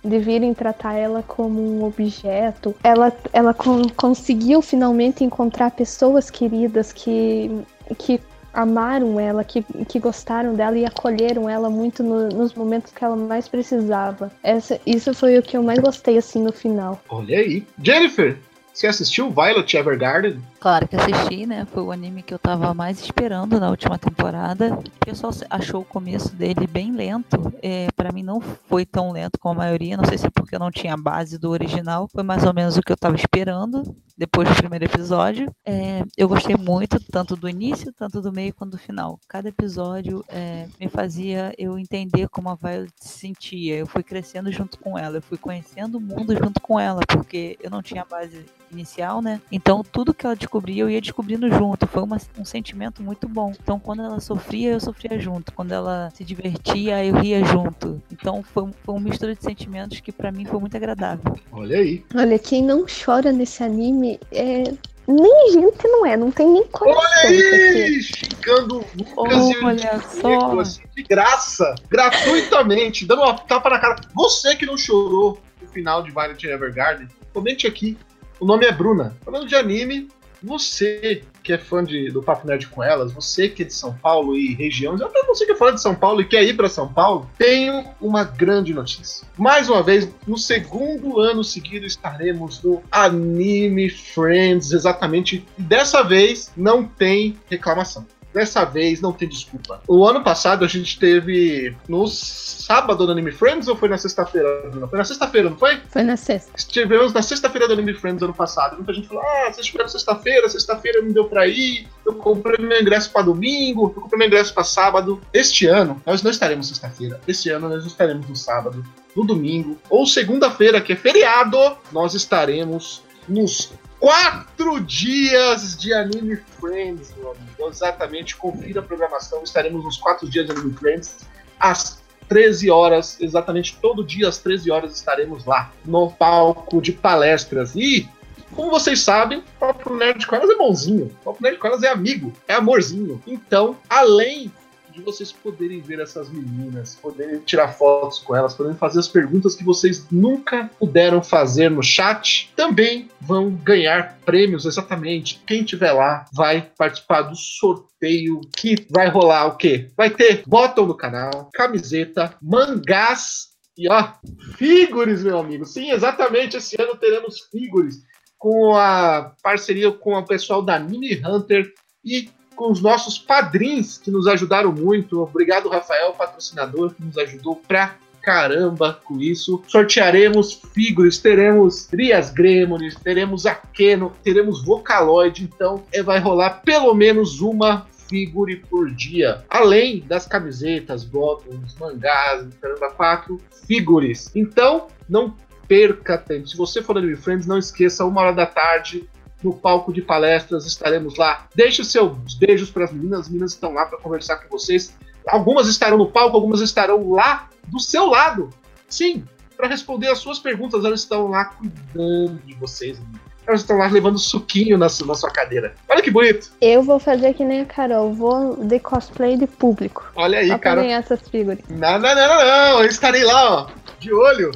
de 0.04 0.20
virem 0.20 0.54
tratar 0.54 0.94
ela 0.94 1.22
como 1.22 1.62
um 1.62 1.84
objeto. 1.84 2.74
Ela, 2.84 3.12
ela 3.34 3.54
con 3.54 3.90
conseguiu 3.90 4.62
finalmente 4.62 5.24
encontrar 5.24 5.72
pessoas 5.72 6.30
queridas 6.30 6.94
que, 6.94 7.52
que 7.98 8.22
amaram 8.58 9.20
ela, 9.20 9.44
que, 9.44 9.64
que 9.88 10.00
gostaram 10.00 10.56
dela 10.56 10.76
e 10.76 10.84
acolheram 10.84 11.48
ela 11.48 11.70
muito 11.70 12.02
no, 12.02 12.28
nos 12.30 12.56
momentos 12.56 12.92
que 12.92 13.04
ela 13.04 13.16
mais 13.16 13.48
precisava. 13.48 14.32
Essa, 14.42 14.82
isso 14.84 15.14
foi 15.14 15.38
o 15.38 15.44
que 15.44 15.56
eu 15.56 15.62
mais 15.62 15.78
gostei 15.78 16.18
assim 16.18 16.42
no 16.42 16.52
final. 16.52 17.00
Olha 17.08 17.38
aí. 17.38 17.64
Jennifer, 17.84 18.36
você 18.74 18.88
assistiu 18.88 19.30
Violet 19.30 19.78
Evergarden? 19.78 20.42
Claro 20.60 20.88
que 20.88 20.96
assisti, 20.96 21.46
né? 21.46 21.66
Foi 21.66 21.84
o 21.84 21.92
anime 21.92 22.24
que 22.24 22.34
eu 22.34 22.40
tava 22.40 22.74
mais 22.74 23.00
esperando 23.00 23.60
na 23.60 23.70
última 23.70 23.98
temporada. 23.98 24.74
O 24.74 25.06
pessoal 25.06 25.32
achou 25.50 25.82
o 25.82 25.86
começo 25.86 26.36
dele 26.36 26.66
bem 26.66 26.92
lento. 26.92 27.54
É, 27.62 27.88
para 27.96 28.12
mim 28.12 28.24
não 28.24 28.42
foi 28.42 28.86
tão 28.86 29.12
lento 29.12 29.40
como 29.40 29.54
a 29.54 29.64
maioria. 29.66 29.96
Não 29.96 30.06
sei 30.06 30.18
se 30.18 30.26
é 30.26 30.30
porque 30.32 30.56
eu 30.56 30.60
não 30.60 30.72
tinha 30.72 30.96
a 30.96 30.98
base 30.98 31.38
do 31.38 31.52
original. 31.52 32.08
Foi 32.12 32.24
mais 32.24 32.44
ou 32.44 32.54
menos 32.54 32.76
o 32.76 32.82
que 32.82 32.92
eu 32.92 32.98
tava 32.98 33.16
esperando 33.16 33.96
depois 34.18 34.50
do 34.50 34.56
primeiro 34.56 34.86
episódio. 34.86 35.54
É, 35.64 36.04
eu 36.18 36.28
gostei 36.28 36.56
muito, 36.56 37.00
tanto 37.00 37.36
do 37.36 37.48
início, 37.48 37.94
tanto 37.94 38.20
do 38.20 38.34
meio 38.34 38.54
quanto 38.54 38.72
do 38.72 38.78
final. 38.78 39.20
Cada 39.28 39.50
episódio 39.50 40.26
é, 40.28 40.68
me 40.80 40.90
fazia 40.90 41.54
eu 41.58 41.78
entender 41.78 42.28
como 42.30 42.50
a 42.50 42.56
Violet 42.56 42.92
se 43.00 43.20
sentia. 43.20 43.78
Eu 43.78 43.86
fui 43.86 44.02
crescendo 44.02 44.52
junto 44.52 44.80
com 44.80 44.98
ela. 44.98 45.18
Eu 45.18 45.22
fui 45.22 45.38
conhecendo 45.38 46.00
o 46.00 46.02
mundo 46.02 46.36
junto 46.36 46.60
com 46.60 46.80
ela, 46.80 47.02
porque 47.08 47.58
eu 47.62 47.70
não 47.70 47.84
tinha 47.84 48.02
a 48.02 48.06
base 48.06 48.46
inicial, 48.72 49.22
né? 49.22 49.42
Então 49.52 49.84
tudo 49.84 50.14
que 50.14 50.26
ela 50.26 50.36
descobria, 50.48 50.84
eu 50.84 50.90
ia 50.90 51.02
descobrindo 51.02 51.50
junto. 51.52 51.86
Foi 51.86 52.02
uma, 52.02 52.18
um 52.40 52.46
sentimento 52.46 53.04
muito 53.04 53.28
bom. 53.28 53.54
Então, 53.62 53.78
quando 53.80 54.02
ela 54.02 54.20
sofria, 54.20 54.72
eu 54.72 54.80
sofria 54.80 55.20
junto. 55.20 55.52
Quando 55.52 55.74
ela 55.74 56.10
se 56.16 56.24
divertia, 56.24 57.04
eu 57.06 57.16
ria 57.16 57.44
junto. 57.44 58.02
Então, 58.12 58.42
foi, 58.42 58.70
foi 58.84 58.96
um 58.96 59.00
mistura 59.00 59.36
de 59.36 59.44
sentimentos 59.44 60.00
que 60.00 60.12
para 60.12 60.32
mim 60.32 60.46
foi 60.46 60.60
muito 60.60 60.78
agradável. 60.78 61.38
Olha 61.52 61.78
aí. 61.78 62.04
Olha, 62.16 62.40
quem 62.40 62.64
não 62.64 62.86
chora 62.86 63.32
nesse 63.32 63.62
anime 63.64 64.20
é 64.32 64.64
nem 65.08 65.52
gente 65.54 65.88
não 65.88 66.06
é, 66.06 66.18
não 66.18 66.30
tem 66.30 66.50
nem 66.50 66.68
coração. 66.68 67.02
Olha 67.02 67.30
aí! 67.30 68.02
Xingando 68.02 68.86
Lucas 68.98 69.64
Olha 69.64 70.02
só. 70.02 70.60
Assim, 70.60 70.82
de 70.94 71.04
graça, 71.04 71.76
gratuitamente, 71.90 73.06
dando 73.06 73.22
uma 73.22 73.34
tapa 73.34 73.70
na 73.70 73.80
cara. 73.80 73.96
Você 74.14 74.56
que 74.56 74.66
não 74.66 74.78
chorou 74.78 75.40
no 75.62 75.68
final 75.70 76.04
de 76.04 76.12
Violet 76.12 76.46
Evergarden, 76.46 77.08
comente 77.34 77.66
aqui. 77.66 77.98
O 78.40 78.46
nome 78.46 78.66
é 78.66 78.72
Bruna. 78.72 79.16
Falando 79.24 79.48
de 79.48 79.56
anime, 79.56 80.10
você 80.42 81.24
que 81.44 81.54
é 81.54 81.58
fã 81.58 81.84
de, 81.84 82.12
do 82.12 82.22
Papo 82.22 82.46
Nerd 82.46 82.68
com 82.68 82.84
elas, 82.84 83.12
você 83.12 83.48
que 83.48 83.64
é 83.64 83.66
de 83.66 83.74
São 83.74 83.94
Paulo 83.94 84.36
e 84.36 84.54
regiões, 84.54 85.02
até 85.02 85.24
você 85.24 85.46
que 85.46 85.54
é 85.54 85.56
fã 85.56 85.74
de 85.74 85.82
São 85.82 85.96
Paulo 85.96 86.22
e 86.22 86.26
quer 86.26 86.44
ir 86.44 86.56
para 86.56 86.68
São 86.68 86.92
Paulo, 86.92 87.30
tenho 87.38 87.86
uma 88.02 88.24
grande 88.24 88.74
notícia. 88.74 89.26
Mais 89.38 89.70
uma 89.70 89.82
vez, 89.82 90.10
no 90.28 90.38
segundo 90.38 91.20
ano 91.20 91.44
seguido 91.44 91.86
estaremos 91.86 92.62
no 92.62 92.84
Anime 92.92 93.90
Friends, 93.90 94.72
exatamente. 94.72 95.46
Dessa 95.58 96.04
vez 96.04 96.52
não 96.56 96.84
tem 96.84 97.38
reclamação. 97.50 98.06
Dessa 98.34 98.66
vez 98.66 99.02
não 99.02 99.12
tem 99.12 99.28
desculpa. 99.28 99.82
O 99.88 100.06
ano 100.06 100.24
passado 100.24 100.64
a 100.64 100.68
gente 100.68 101.00
teve 101.00 101.76
no 101.88 102.08
sábado 102.08 103.06
do 103.06 103.12
Anime 103.12 103.32
Friends 103.32 103.68
ou 103.68 103.76
foi 103.76 103.90
na 103.90 103.98
sexta-feira? 103.98 104.70
Foi 104.90 104.98
na 104.98 105.06
sexta-feira, 105.06 105.50
não 105.50 105.58
foi? 105.58 105.80
Foi 105.90 106.04
na 106.04 106.18
sexta. 106.18 106.52
Estivemos 106.56 107.14
na 107.14 107.22
sexta-feira 107.22 107.68
do 107.68 107.74
Anime 107.74 107.94
Friends 107.94 108.22
ano 108.22 108.34
passado. 108.34 108.76
Muita 108.76 108.94
gente 108.94 109.08
falou: 109.08 109.24
ah, 109.24 109.52
vocês 109.52 109.66
tiveram 109.66 109.90
sexta-feira, 109.90 110.50
sexta-feira 110.50 111.02
não 111.02 111.12
deu 111.12 111.26
pra 111.26 111.48
ir. 111.48 111.88
Eu 112.06 112.16
comprei 112.16 112.64
meu 112.64 112.80
ingresso 112.80 113.12
pra 113.12 113.22
domingo, 113.22 113.94
eu 113.96 114.02
comprei 114.02 114.20
meu 114.20 114.28
ingresso 114.28 114.54
pra 114.54 114.64
sábado. 114.64 115.22
Este 115.34 115.66
ano, 115.66 116.02
nós 116.06 116.22
não 116.22 116.32
estaremos 116.32 116.68
sexta-feira. 116.68 117.20
Este 117.28 117.50
ano 117.50 117.70
nós 117.70 117.86
estaremos 117.86 118.28
no 118.28 118.36
sábado, 118.36 118.84
no 119.16 119.26
domingo, 119.26 119.78
ou 119.90 120.06
segunda-feira, 120.06 120.82
que 120.82 120.94
é 120.94 120.96
feriado, 120.96 121.58
nós 121.92 122.14
estaremos 122.14 123.02
nos 123.28 123.72
quatro 124.00 124.80
dias 124.82 125.78
de 125.78 125.94
Anime 125.94 126.38
Friends, 126.60 127.14
meu 127.18 127.32
amigo. 127.32 127.70
Exatamente, 127.70 128.36
confira 128.36 128.80
a 128.80 128.84
programação. 128.84 129.44
Estaremos 129.44 129.84
nos 129.84 129.98
quatro 129.98 130.30
dias 130.30 130.46
de 130.46 130.52
Anime 130.52 130.74
Friends, 130.74 131.18
às 131.60 132.02
13 132.28 132.70
horas, 132.70 133.18
exatamente 133.22 133.78
todo 133.82 134.04
dia 134.04 134.28
às 134.28 134.38
13 134.38 134.70
horas 134.70 134.96
estaremos 134.96 135.46
lá, 135.46 135.72
no 135.86 136.12
palco 136.12 136.82
de 136.82 136.92
palestras. 136.92 137.76
E, 137.76 138.08
como 138.54 138.70
vocês 138.70 139.02
sabem, 139.02 139.40
o 139.40 139.44
Papo 139.60 139.94
Nerd 139.96 140.26
com 140.28 140.36
elas 140.36 140.50
é 140.50 140.56
bonzinho, 140.56 141.06
o 141.06 141.24
Papo 141.24 141.42
Nerd 141.42 141.58
com 141.58 141.68
elas 141.68 141.84
é 141.84 141.90
amigo, 141.90 142.34
é 142.48 142.56
amorzinho. 142.56 143.22
Então, 143.26 143.78
além 143.90 144.52
de 144.98 145.04
vocês 145.04 145.32
poderem 145.32 145.80
ver 145.80 146.00
essas 146.00 146.30
meninas, 146.30 146.96
poderem 146.96 147.40
tirar 147.40 147.70
fotos 147.70 148.20
com 148.20 148.36
elas, 148.36 148.56
poderem 148.56 148.78
fazer 148.78 149.00
as 149.00 149.08
perguntas 149.08 149.56
que 149.56 149.64
vocês 149.64 150.08
nunca 150.12 150.70
puderam 150.80 151.22
fazer 151.22 151.70
no 151.70 151.84
chat, 151.84 152.52
também 152.56 153.08
vão 153.22 153.52
ganhar 153.52 154.18
prêmios 154.26 154.66
exatamente. 154.66 155.42
Quem 155.46 155.64
tiver 155.64 155.92
lá 155.92 156.26
vai 156.34 156.72
participar 156.78 157.22
do 157.22 157.36
sorteio 157.36 158.42
que 158.56 158.88
vai 158.90 159.08
rolar 159.08 159.46
o 159.46 159.56
quê? 159.56 159.90
Vai 159.96 160.10
ter 160.10 160.44
botão 160.48 160.88
no 160.88 160.96
canal, 160.96 161.50
camiseta, 161.54 162.36
mangás 162.42 163.50
e 163.78 163.88
ó, 163.90 164.14
figures, 164.58 165.24
meu 165.24 165.38
amigo. 165.38 165.66
Sim, 165.66 165.92
exatamente. 165.92 166.58
Esse 166.58 166.82
ano 166.82 166.96
teremos 166.96 167.42
figures 167.52 168.02
com 168.38 168.76
a 168.76 169.36
parceria 169.44 169.92
com 169.92 170.16
o 170.16 170.26
pessoal 170.26 170.64
da 170.64 170.80
Mini 170.80 171.22
Hunter 171.24 171.72
e 172.04 172.30
com 172.58 172.72
os 172.72 172.82
nossos 172.82 173.18
padrinhos 173.20 173.98
que 173.98 174.12
nos 174.12 174.28
ajudaram 174.28 174.74
muito. 174.74 175.22
Obrigado, 175.22 175.70
Rafael, 175.70 176.12
patrocinador, 176.14 176.94
que 176.94 177.04
nos 177.04 177.18
ajudou 177.18 177.56
pra 177.56 177.96
caramba 178.22 179.00
com 179.06 179.22
isso. 179.22 179.64
Sortearemos 179.68 180.60
figuras, 180.74 181.20
teremos 181.20 181.88
Rias 181.94 182.32
Gremlins, 182.32 182.96
teremos 182.96 183.46
Akeno, 183.46 184.12
teremos 184.24 184.66
Vocaloid, 184.66 185.44
então 185.44 185.84
é, 185.94 186.04
vai 186.04 186.20
rolar 186.20 186.62
pelo 186.66 186.94
menos 186.94 187.40
uma 187.40 187.88
figure 188.10 188.58
por 188.70 188.90
dia. 188.90 189.46
Além 189.50 190.02
das 190.02 190.26
camisetas, 190.26 191.04
botões, 191.06 191.76
mangás, 191.80 192.48
caramba, 192.60 192.90
quatro 192.90 193.40
figures. 193.68 194.32
Então, 194.36 194.88
não 195.08 195.34
perca 195.68 196.18
tempo. 196.18 196.48
Se 196.48 196.58
você 196.58 196.82
for 196.82 197.02
no 197.02 197.18
Friends, 197.18 197.46
não 197.46 197.58
esqueça, 197.58 198.04
uma 198.04 198.22
hora 198.22 198.34
da 198.34 198.46
tarde, 198.46 199.08
no 199.44 199.54
palco 199.54 199.94
de 199.94 200.02
palestras, 200.02 200.66
estaremos 200.66 201.16
lá. 201.18 201.48
Deixe 201.56 201.84
seus 201.84 202.34
beijos 202.36 202.70
para 202.70 202.86
as 202.86 202.92
meninas, 202.92 203.22
as 203.22 203.30
meninas 203.30 203.54
estão 203.54 203.74
lá 203.74 203.86
para 203.86 204.00
conversar 204.00 204.38
com 204.38 204.50
vocês. 204.50 204.96
Algumas 205.28 205.68
estarão 205.68 205.98
no 205.98 206.10
palco, 206.10 206.36
algumas 206.36 206.62
estarão 206.62 207.12
lá 207.12 207.50
do 207.68 207.80
seu 207.80 208.06
lado. 208.06 208.50
Sim, 208.88 209.26
para 209.56 209.68
responder 209.68 210.08
as 210.08 210.20
suas 210.20 210.40
perguntas, 210.40 210.86
elas 210.86 211.02
estão 211.02 211.28
lá 211.28 211.46
cuidando 211.46 212.42
de 212.46 212.54
vocês. 212.56 213.00
Elas 213.46 213.62
estão 213.62 213.78
lá 213.78 213.88
levando 213.88 214.18
suquinho 214.18 214.78
na 214.78 214.90
sua, 214.90 215.08
na 215.08 215.16
sua 215.16 215.32
cadeira. 215.32 215.74
Olha 215.88 216.02
que 216.02 216.12
bonito. 216.12 216.52
Eu 216.60 216.84
vou 216.84 217.00
fazer 217.00 217.34
que 217.34 217.46
nem 217.46 217.62
a 217.62 217.66
Carol, 217.66 218.14
vou 218.14 218.58
de 218.58 218.78
cosplay 218.80 219.38
de 219.38 219.48
público. 219.48 220.06
Olha 220.16 220.40
aí, 220.40 220.48
Só 220.48 220.56
pra 220.56 220.64
cara. 220.64 220.82
ganhar 220.82 220.98
essas 221.00 221.22
figuras. 221.30 221.60
Não, 221.70 221.98
não, 221.98 222.14
não, 222.14 222.28
não, 222.28 222.46
não. 222.46 222.84
Eu 222.84 222.90
estarei 222.90 223.24
lá, 223.24 223.62
ó, 223.62 223.68
de 224.00 224.14
olho 224.14 224.52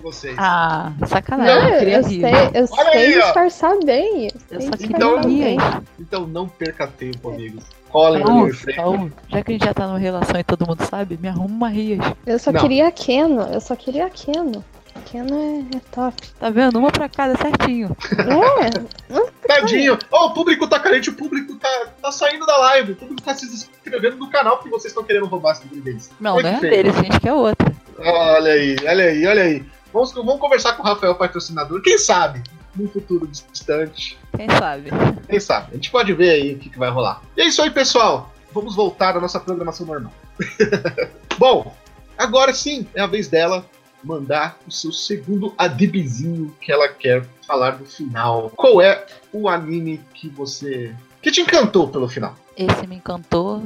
vocês. 0.00 0.34
Ah, 0.38 0.92
Não, 0.98 1.06
sacanagem. 1.08 1.72
eu 1.72 1.78
queria 1.78 1.96
eu 1.98 2.02
rir. 2.04 2.20
sei, 2.20 2.32
eu 2.54 2.66
Olha 2.70 2.90
sei 2.92 3.00
aí, 3.06 3.18
ó. 3.18 3.22
disfarçar 3.24 3.78
bem. 3.84 4.28
Eu 4.50 4.60
só 4.60 4.68
Então- 4.80 5.20
queria 5.22 5.28
rir. 5.28 5.44
bem. 5.44 5.58
Então 6.00 6.26
não 6.26 6.48
perca 6.48 6.86
tempo, 6.86 7.30
amigos. 7.30 7.64
Colhem 7.90 8.24
no 8.24 8.28
Raul. 8.28 8.50
Raul, 8.76 9.12
já 9.28 9.42
que 9.42 9.52
a 9.52 9.54
gente 9.54 9.64
já 9.64 9.72
tá 9.74 9.86
numa 9.86 9.98
relação 9.98 10.38
e 10.40 10.42
todo 10.44 10.66
mundo 10.66 10.84
sabe, 10.84 11.16
me 11.20 11.28
arruma 11.28 11.46
uma 11.54 11.68
rias. 11.68 12.00
Eu 12.26 12.38
só 12.40 12.50
Não. 12.50 12.60
queria 12.60 12.88
a 12.88 12.92
Keno, 12.92 13.42
eu 13.52 13.60
só 13.60 13.76
queria 13.76 14.06
a 14.06 14.10
Keno. 14.10 14.64
Keno 15.06 15.34
é, 15.72 15.76
é 15.76 15.80
top. 15.92 16.16
Tá 16.40 16.50
vendo? 16.50 16.78
Uma 16.78 16.90
pra 16.90 17.08
cada 17.08 17.36
certinho. 17.36 17.94
É, 18.12 19.46
Tadinho. 19.46 19.98
Ó, 20.10 20.26
o 20.28 20.34
público 20.34 20.66
tá 20.66 20.78
carente, 20.80 21.10
o 21.10 21.14
público 21.14 21.54
tá, 21.56 21.68
tá 22.00 22.10
saindo 22.12 22.46
da 22.46 22.56
live, 22.58 22.92
o 22.92 22.96
público 22.96 23.20
tá 23.22 23.34
se 23.34 23.44
inscrevendo 23.46 24.16
no 24.16 24.28
canal 24.30 24.56
porque 24.56 24.70
vocês 24.70 24.86
estão 24.92 25.04
querendo 25.04 25.26
roubar 25.26 25.52
esse 25.52 25.66
deles. 25.66 26.10
Não, 26.20 26.40
não 26.40 26.48
é 26.48 26.58
feio. 26.58 26.72
dele, 26.72 26.88
a 26.90 26.92
gente 26.92 27.20
quer 27.20 27.32
outra. 27.32 27.72
Olha 27.98 28.52
aí, 28.52 28.76
olha 28.86 29.04
aí, 29.04 29.26
olha 29.26 29.42
aí. 29.42 29.64
Vamos, 29.94 30.12
vamos 30.12 30.40
conversar 30.40 30.72
com 30.72 30.82
o 30.82 30.86
Rafael, 30.86 31.14
patrocinador. 31.14 31.80
Quem 31.80 31.96
sabe? 31.96 32.42
num 32.74 32.88
futuro 32.88 33.28
distante. 33.28 34.18
Quem 34.36 34.48
sabe? 34.50 34.90
Quem 35.28 35.38
sabe? 35.38 35.68
A 35.70 35.74
gente 35.76 35.92
pode 35.92 36.12
ver 36.12 36.30
aí 36.30 36.54
o 36.54 36.58
que, 36.58 36.68
que 36.68 36.76
vai 36.76 36.90
rolar. 36.90 37.22
E 37.36 37.42
é 37.42 37.46
isso 37.46 37.62
aí, 37.62 37.70
pessoal. 37.70 38.32
Vamos 38.52 38.74
voltar 38.74 39.16
à 39.16 39.20
nossa 39.20 39.38
programação 39.38 39.86
normal. 39.86 40.12
Bom, 41.38 41.72
agora 42.18 42.52
sim 42.52 42.84
é 42.96 43.00
a 43.00 43.06
vez 43.06 43.28
dela 43.28 43.64
mandar 44.02 44.58
o 44.66 44.72
seu 44.72 44.90
segundo 44.90 45.54
adibzinho 45.56 46.52
que 46.60 46.72
ela 46.72 46.88
quer 46.88 47.24
falar 47.46 47.76
do 47.76 47.84
final. 47.84 48.50
Qual 48.56 48.82
é 48.82 49.06
o 49.32 49.48
anime 49.48 50.00
que 50.12 50.28
você. 50.28 50.92
que 51.22 51.30
te 51.30 51.40
encantou 51.40 51.86
pelo 51.86 52.08
final? 52.08 52.34
Esse 52.56 52.88
me 52.88 52.96
encantou 52.96 53.62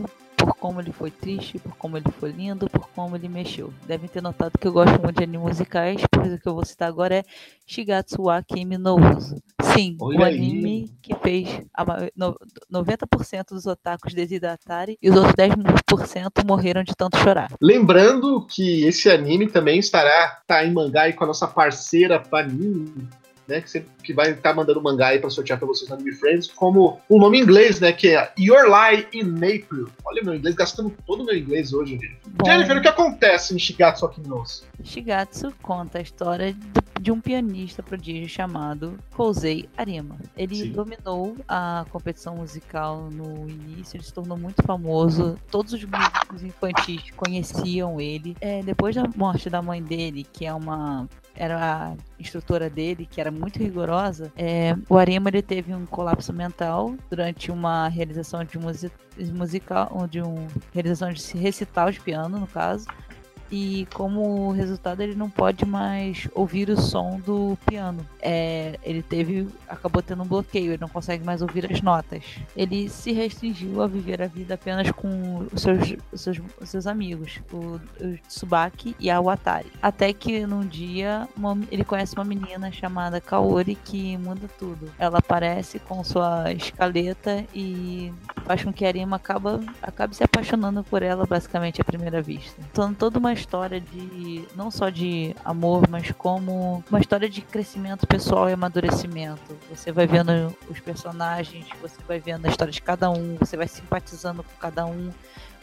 por 0.49 0.57
como 0.57 0.81
ele 0.81 0.93
foi 0.93 1.11
triste, 1.11 1.59
por 1.59 1.77
como 1.77 1.99
ele 1.99 2.11
foi 2.19 2.31
lindo, 2.31 2.71
por 2.71 2.89
como 2.95 3.15
ele 3.15 3.29
mexeu. 3.29 3.71
Devem 3.87 4.09
ter 4.09 4.23
notado 4.23 4.59
que 4.59 4.67
eu 4.67 4.73
gosto 4.73 4.99
muito 5.03 5.19
de 5.19 5.25
animes 5.25 5.47
musicais, 5.47 6.01
por 6.11 6.27
isso 6.27 6.39
que 6.39 6.49
eu 6.49 6.55
vou 6.55 6.65
citar 6.65 6.89
agora 6.89 7.17
é 7.17 7.25
Shigatsu 7.67 8.23
wa 8.23 8.43
Kimi 8.43 8.79
no 8.79 8.97
Uso. 8.97 9.37
Sim, 9.61 9.99
Olha 10.01 10.19
o 10.21 10.25
aí. 10.25 10.35
anime 10.39 10.91
que 11.03 11.15
fez 11.17 11.61
a 11.75 11.85
no- 12.17 12.39
90% 12.73 13.49
dos 13.51 13.67
otakus 13.67 14.15
desidratarem 14.15 14.97
e 15.03 15.11
os 15.11 15.17
outros 15.17 15.35
10% 15.35 16.45
morreram 16.47 16.83
de 16.83 16.95
tanto 16.97 17.19
chorar. 17.19 17.53
Lembrando 17.61 18.47
que 18.47 18.85
esse 18.85 19.11
anime 19.11 19.49
também 19.49 19.79
estará 19.79 20.41
tá 20.47 20.65
em 20.65 20.73
mangá 20.73 21.03
aí 21.03 21.13
com 21.13 21.25
a 21.25 21.27
nossa 21.27 21.47
parceira 21.47 22.19
Panini, 22.19 23.07
né? 23.49 23.61
Que, 23.61 23.71
sempre, 23.71 23.91
que 24.05 24.13
vai 24.13 24.31
estar 24.31 24.55
mandando 24.55 24.83
mangá 24.83 25.09
aí 25.09 25.19
pra 25.19 25.31
sortear 25.31 25.59
pra 25.59 25.67
vocês 25.67 25.89
no 25.89 25.97
Anime 25.97 26.13
Friends, 26.15 26.49
como 26.49 27.01
o 27.09 27.19
nome 27.19 27.39
em 27.39 27.43
inglês, 27.43 27.81
né? 27.81 27.93
Que 27.93 28.15
é 28.15 28.33
Your 28.39 28.67
Lie 28.67 29.07
in 29.15 29.37
April. 29.37 29.89
Olha 30.05 30.23
meu 30.23 30.35
inglês, 30.35 30.55
gastando 30.55 30.93
todo 31.07 31.23
o 31.23 31.27
meu 31.27 31.37
inglês 31.37 31.73
hoje, 31.73 31.93
gente. 31.93 32.19
Bom, 32.27 32.45
Jennifer, 32.45 32.77
o 32.77 32.83
que 32.83 32.89
acontece 32.89 33.55
em 33.55 33.59
Shigatsu 33.59 34.05
wa 34.05 34.13
Kimi 34.13 34.29
no 34.29 34.43
Uso? 34.43 34.65
Shigatsu 34.85 35.53
conta 35.63 35.99
a 35.99 36.03
história 36.03 36.55
de 37.01 37.13
um 37.13 37.21
pianista 37.21 37.83
prodígio 37.83 38.29
chamado 38.29 38.99
Kouzei 39.15 39.69
Arima. 39.77 40.17
Ele 40.37 40.55
Sim. 40.55 40.73
dominou 40.73 41.37
a 41.47 41.87
competição 41.91 42.37
musical 42.37 43.09
no 43.11 43.49
início, 43.49 43.97
ele 43.97 44.05
se 44.05 44.13
tornou 44.13 44.37
muito 44.37 44.63
famoso. 44.63 45.39
Todos 45.51 45.73
os 45.73 45.85
músicos 45.85 46.43
infantis 46.43 47.11
conheciam 47.17 48.01
ele. 48.01 48.37
É, 48.41 48.63
depois 48.63 48.95
da 48.95 49.05
morte 49.17 49.49
da 49.49 49.63
mãe 49.63 49.83
dele, 49.83 50.27
que 50.33 50.45
é 50.45 50.53
uma 50.53 51.09
era 51.39 51.57
a 51.91 51.95
instrutora 52.19 52.69
dele, 52.69 53.07
que 53.11 53.21
era 53.21 53.31
muito 53.31 53.59
rigorosa, 53.59 54.33
é, 54.37 54.75
o 54.89 54.97
Arima 54.99 55.29
ele 55.31 55.41
teve 55.41 55.73
um 55.73 55.87
colapso 55.87 56.33
mental 56.33 56.95
durante 57.09 57.51
uma 57.51 57.89
realização 57.89 58.45
de 58.45 58.59
musi- 58.59 58.91
musical, 59.35 60.07
de 60.11 60.21
um 60.21 60.47
realização 60.75 61.13
de 61.13 61.37
recital 61.37 61.91
de 61.91 62.01
piano, 62.01 62.41
no 62.41 62.47
caso 62.47 62.87
e 63.51 63.87
como 63.95 64.53
resultado 64.53 65.01
ele 65.01 65.15
não 65.15 65.29
pode 65.31 65.65
mais 65.65 66.29
ouvir 66.35 66.69
o 66.71 66.81
som 66.81 67.21
do 67.25 67.57
piano. 67.67 68.05
É, 68.21 68.79
ele 68.83 69.03
teve, 69.03 69.49
acabou 69.69 70.03
tendo 70.03 70.23
um 70.23 70.27
bloqueio, 70.27 70.73
ele 70.73 70.81
não 70.81 70.89
consegue 70.89 71.25
mais 71.25 71.43
ouvir 71.43 71.71
as 71.73 71.81
notas. 71.81 72.23
Ele 72.57 72.89
se 72.89 73.13
restringiu 73.13 73.83
a 73.83 73.87
viver 73.87 74.23
a 74.23 74.27
vida 74.27 74.55
apenas 74.55 74.91
com 74.91 75.47
os 75.53 75.63
seus, 75.63 75.95
os 76.13 76.21
seus, 76.21 76.41
os 76.61 76.69
seus 76.69 76.87
amigos, 76.87 77.41
o, 77.53 77.81
o 78.05 78.19
Tsubaki 78.29 78.95
e 78.99 79.11
a 79.11 79.21
Watari. 79.21 79.71
Até 79.81 80.13
que 80.13 80.47
num 80.47 80.67
dia 80.67 81.29
uma- 81.37 81.59
ele 81.71 81.85
conhece 81.85 82.15
uma 82.15 82.25
menina 82.25 82.71
chamada 82.73 83.21
Kaori 83.21 83.75
que 83.77 84.17
muda 84.19 84.49
tudo. 84.59 84.91
Ela 84.99 85.19
aparece 85.19 85.79
com 85.79 86.03
sua 86.05 86.53
escaleta 86.53 87.45
e 87.55 88.13
faz 88.45 88.63
com 88.65 88.73
que 88.73 88.85
Arima 88.85 89.17
acaba, 89.17 89.61
acabe 89.83 90.15
se 90.17 90.25
apaixonando 90.25 90.83
por 90.85 91.03
ela 91.03 91.27
basicamente 91.27 91.81
à 91.81 91.85
primeira 91.85 92.21
vista. 92.23 92.61
Então 92.71 92.93
toda 92.95 93.19
uma 93.19 93.33
história 93.39 93.81
de 93.81 94.45
não 94.55 94.71
só 94.71 94.91
de 94.91 95.35
amor, 95.45 95.89
mas 95.89 96.11
como 96.13 96.83
uma 96.91 97.01
história 97.01 97.29
de 97.29 97.41
crescimento 97.41 98.07
pessoal 98.07 98.49
e 98.49 98.53
amadurecimento. 98.53 99.57
Você 99.71 99.93
vai 99.93 100.07
vendo 100.07 100.55
os 100.69 100.81
personagens, 100.81 101.67
você 101.81 101.99
vai 102.07 102.19
vendo 102.19 102.47
a 102.47 102.49
história 102.49 102.73
de 102.73 102.83
cada 102.83 103.11
um, 103.11 103.37
você 103.37 103.57
vai 103.57 103.69
simpatizando 103.69 104.43
com 104.43 104.57
cada 104.59 104.85
um. 104.87 105.11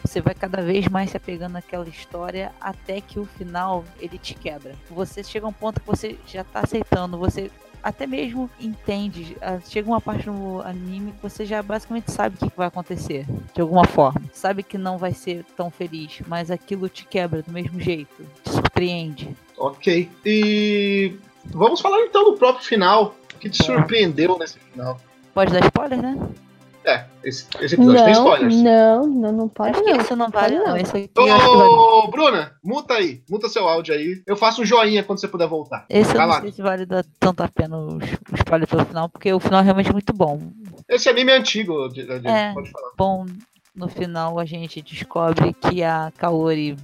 Você 0.06 0.22
vai 0.22 0.34
cada 0.36 0.62
vez 0.62 0.88
mais 0.88 1.10
se 1.12 1.18
apegando 1.18 1.54
naquela 1.54 1.88
história 1.88 2.52
até 2.62 3.02
que 3.02 3.20
o 3.20 3.26
final 3.26 3.84
ele 4.00 4.18
te 4.18 4.34
quebra. 4.36 4.74
Você 4.90 5.24
chega 5.24 5.46
a 5.46 5.50
um 5.50 5.54
ponto 5.54 5.80
que 5.82 5.88
você 5.88 6.18
já 6.28 6.44
tá 6.44 6.62
aceitando, 6.62 7.18
você 7.18 7.50
até 7.84 8.08
mesmo 8.08 8.50
entende. 8.60 9.36
ah, 9.42 9.60
Chega 9.64 9.88
uma 9.88 10.02
parte 10.02 10.28
no 10.28 10.62
anime 10.62 11.12
que 11.12 11.22
você 11.22 11.46
já 11.46 11.62
basicamente 11.62 12.12
sabe 12.12 12.36
o 12.36 12.40
que 12.40 12.50
que 12.50 12.58
vai 12.58 12.68
acontecer, 12.68 13.26
de 13.54 13.62
alguma 13.62 13.86
forma. 13.86 14.22
Sabe 14.34 14.64
que 14.64 14.78
não 14.78 14.98
vai 14.98 15.14
ser 15.14 15.44
tão 15.56 15.70
feliz, 15.70 16.22
mas 16.28 16.50
aquilo 16.50 16.88
te 16.90 17.06
quebra 17.06 17.42
do 17.42 17.52
mesmo 17.52 17.80
jeito, 17.80 18.26
te 18.44 18.50
surpreende. 18.52 19.36
Ok. 19.58 20.10
E 20.26 21.16
vamos 21.46 21.82
falar 21.82 22.00
então 22.02 22.24
do 22.26 22.38
próprio 22.38 22.66
final. 22.66 23.16
O 23.34 23.38
que 23.38 23.50
te 23.50 23.64
surpreendeu 23.64 24.38
nesse 24.38 24.60
final? 24.60 25.00
Pode 25.34 25.52
dar 25.52 25.64
spoiler, 25.66 26.02
né? 26.02 26.18
É, 26.86 27.06
esse, 27.24 27.48
esse 27.62 27.74
episódio 27.76 28.04
tem 28.06 28.14
Não, 28.14 28.24
spoilers. 28.24 28.56
não, 28.62 29.08
não, 29.08 29.32
não 29.32 29.50
pode 29.50 29.72
acho 29.72 29.84
que 29.84 29.92
não. 29.92 30.02
isso 30.02 30.16
não 30.16 30.30
vale, 30.30 30.56
Pode 30.56 30.66
não. 30.68 30.72
não. 30.76 30.78
Esse 30.78 30.98
aqui 30.98 31.10
eu 31.16 31.28
vale. 31.28 31.44
Ô, 31.44 32.08
Bruna, 32.12 32.52
muta 32.64 32.94
aí. 32.94 33.24
Muta 33.30 33.50
seu 33.50 33.68
áudio 33.68 33.96
aí. 33.96 34.22
Eu 34.28 34.36
faço 34.38 34.62
um 34.62 34.66
joinha 34.66 35.04
quando 35.04 35.20
você 35.20 35.28
puder 35.28 35.48
voltar. 35.48 35.86
Esse 35.90 36.12
eu 36.12 36.18
Vai 36.18 36.28
não 36.28 36.34
lá. 36.36 36.42
sei 36.42 36.52
se 36.52 36.62
vale 36.62 36.86
dar 36.86 37.04
tanto 37.20 37.42
a 37.42 37.48
pena 37.48 37.76
o 37.78 37.98
spoiler 38.36 38.68
pelo 38.68 38.86
final, 38.86 39.10
porque 39.10 39.34
o 39.34 39.40
final 39.40 39.62
é 39.62 39.64
realmente 39.64 39.92
muito 39.92 40.14
bom. 40.14 40.40
Esse 40.88 41.10
anime 41.10 41.32
é 41.32 41.38
antigo, 41.38 41.90
É. 42.24 42.54
pode 42.54 42.70
falar. 42.70 42.92
Bom, 42.96 43.26
no 43.76 43.88
final 43.88 44.38
a 44.38 44.46
gente 44.46 44.80
descobre 44.82 45.54
que 45.54 45.82
a 45.82 46.12
Kaori 46.18 46.78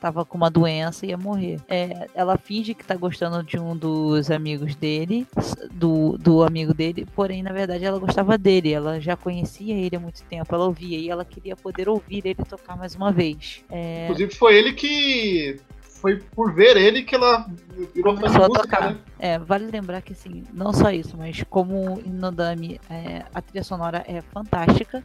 tava 0.00 0.24
com 0.24 0.36
uma 0.36 0.50
doença 0.50 1.04
e 1.04 1.10
ia 1.10 1.18
morrer. 1.18 1.60
É, 1.68 2.08
ela 2.14 2.38
finge 2.38 2.74
que 2.74 2.84
tá 2.84 2.96
gostando 2.96 3.42
de 3.42 3.58
um 3.58 3.76
dos 3.76 4.30
amigos 4.30 4.74
dele, 4.74 5.26
do, 5.70 6.16
do 6.18 6.42
amigo 6.42 6.72
dele, 6.72 7.06
porém, 7.14 7.42
na 7.42 7.52
verdade, 7.52 7.84
ela 7.84 7.98
gostava 7.98 8.38
dele. 8.38 8.72
Ela 8.72 8.98
já 9.00 9.16
conhecia 9.16 9.74
ele 9.74 9.96
há 9.96 10.00
muito 10.00 10.22
tempo, 10.24 10.54
ela 10.54 10.64
ouvia 10.64 10.98
e 10.98 11.10
ela 11.10 11.24
queria 11.24 11.54
poder 11.54 11.88
ouvir 11.88 12.22
ele 12.24 12.42
tocar 12.48 12.76
mais 12.76 12.94
uma 12.94 13.12
vez. 13.12 13.62
É, 13.70 14.04
Inclusive 14.04 14.34
foi 14.34 14.56
ele 14.56 14.72
que. 14.72 15.60
Foi 15.82 16.16
por 16.16 16.54
ver 16.54 16.78
ele 16.78 17.02
que 17.02 17.14
ela 17.14 17.46
virou 17.94 18.14
Começou 18.14 18.44
a 18.44 18.48
música, 18.48 18.62
tocar. 18.68 18.90
né? 18.92 18.98
É, 19.18 19.38
vale 19.38 19.66
lembrar 19.66 20.00
que 20.00 20.14
assim, 20.14 20.42
não 20.50 20.72
só 20.72 20.90
isso, 20.90 21.14
mas 21.14 21.42
como 21.50 22.00
em 22.06 22.10
Nodami 22.10 22.80
é, 22.88 23.22
a 23.34 23.42
trilha 23.42 23.62
sonora 23.62 24.02
é 24.08 24.22
fantástica, 24.22 25.04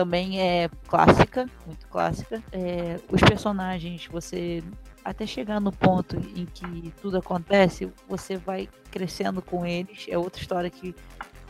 também 0.00 0.40
é 0.40 0.70
clássica, 0.88 1.46
muito 1.66 1.86
clássica. 1.88 2.42
É, 2.52 2.98
os 3.12 3.20
personagens, 3.20 4.06
você 4.10 4.62
até 5.04 5.26
chegar 5.26 5.60
no 5.60 5.70
ponto 5.70 6.16
em 6.16 6.46
que 6.46 6.90
tudo 7.02 7.18
acontece, 7.18 7.92
você 8.08 8.38
vai 8.38 8.66
crescendo 8.90 9.42
com 9.42 9.66
eles. 9.66 10.06
É 10.08 10.16
outra 10.16 10.40
história 10.40 10.70
que 10.70 10.94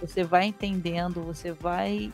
você 0.01 0.25
vai 0.25 0.47
entendendo, 0.47 1.23
você 1.23 1.53
vai 1.53 2.13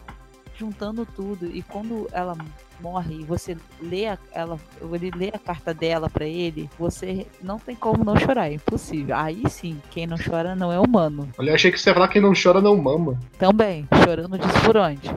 juntando 0.59 1.07
tudo 1.07 1.47
e 1.47 1.63
quando 1.63 2.07
ela 2.13 2.37
morre 2.81 3.21
e 3.21 3.25
você 3.25 3.57
lê 3.81 4.07
a, 4.07 4.19
ela, 4.33 4.59
ele 4.93 5.11
lê 5.15 5.29
a 5.29 5.39
carta 5.39 5.73
dela 5.73 6.11
pra 6.11 6.27
ele, 6.27 6.69
você 6.79 7.27
não 7.43 7.59
tem 7.59 7.75
como 7.75 8.05
não 8.05 8.19
chorar, 8.19 8.51
é 8.51 8.55
impossível. 8.55 9.17
Aí 9.17 9.43
sim, 9.49 9.81
quem 9.91 10.07
não 10.07 10.17
chora 10.19 10.55
não 10.55 10.71
é 10.71 10.79
humano. 10.79 11.29
Olha, 11.39 11.55
achei 11.55 11.71
que 11.73 11.79
você 11.79 11.91
ia 11.91 11.95
falar 11.95 12.09
quem 12.09 12.21
não 12.21 12.33
chora 12.35 12.61
não 12.61 12.77
mama. 12.77 13.19
Também, 13.39 13.89
chorando 14.05 14.39
disso 14.39 14.61
por 14.65 14.77
onde. 14.77 15.11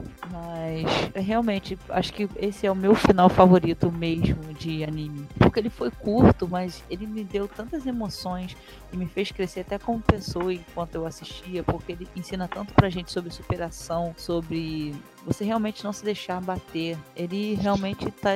Mas 0.70 1.24
realmente, 1.24 1.76
acho 1.88 2.12
que 2.12 2.28
esse 2.36 2.66
é 2.66 2.70
o 2.70 2.76
meu 2.76 2.94
final 2.94 3.28
favorito 3.28 3.90
mesmo 3.90 4.54
de 4.54 4.84
anime. 4.84 5.26
Porque 5.38 5.58
ele 5.58 5.70
foi 5.70 5.90
curto, 5.90 6.46
mas 6.48 6.84
ele 6.88 7.06
me 7.06 7.24
deu 7.24 7.48
tantas 7.48 7.86
emoções 7.86 8.56
e 8.92 8.96
me 8.96 9.06
fez 9.06 9.32
crescer 9.32 9.60
até 9.60 9.78
como 9.78 10.00
pessoa 10.00 10.54
enquanto 10.54 10.94
eu 10.94 11.06
assistia, 11.06 11.64
porque 11.64 11.92
ele 11.92 12.08
ensina 12.14 12.46
tanto 12.46 12.72
pra 12.72 12.88
gente 12.88 13.10
sobre 13.10 13.32
superação, 13.32 14.14
sobre 14.16 14.94
você 15.26 15.44
realmente 15.44 15.82
não 15.82 15.92
se 15.92 16.04
deixar 16.04 16.40
bater. 16.40 16.96
Ele 17.16 17.54
realmente 17.54 18.08
tá 18.10 18.30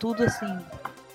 tudo 0.00 0.24
assim. 0.24 0.58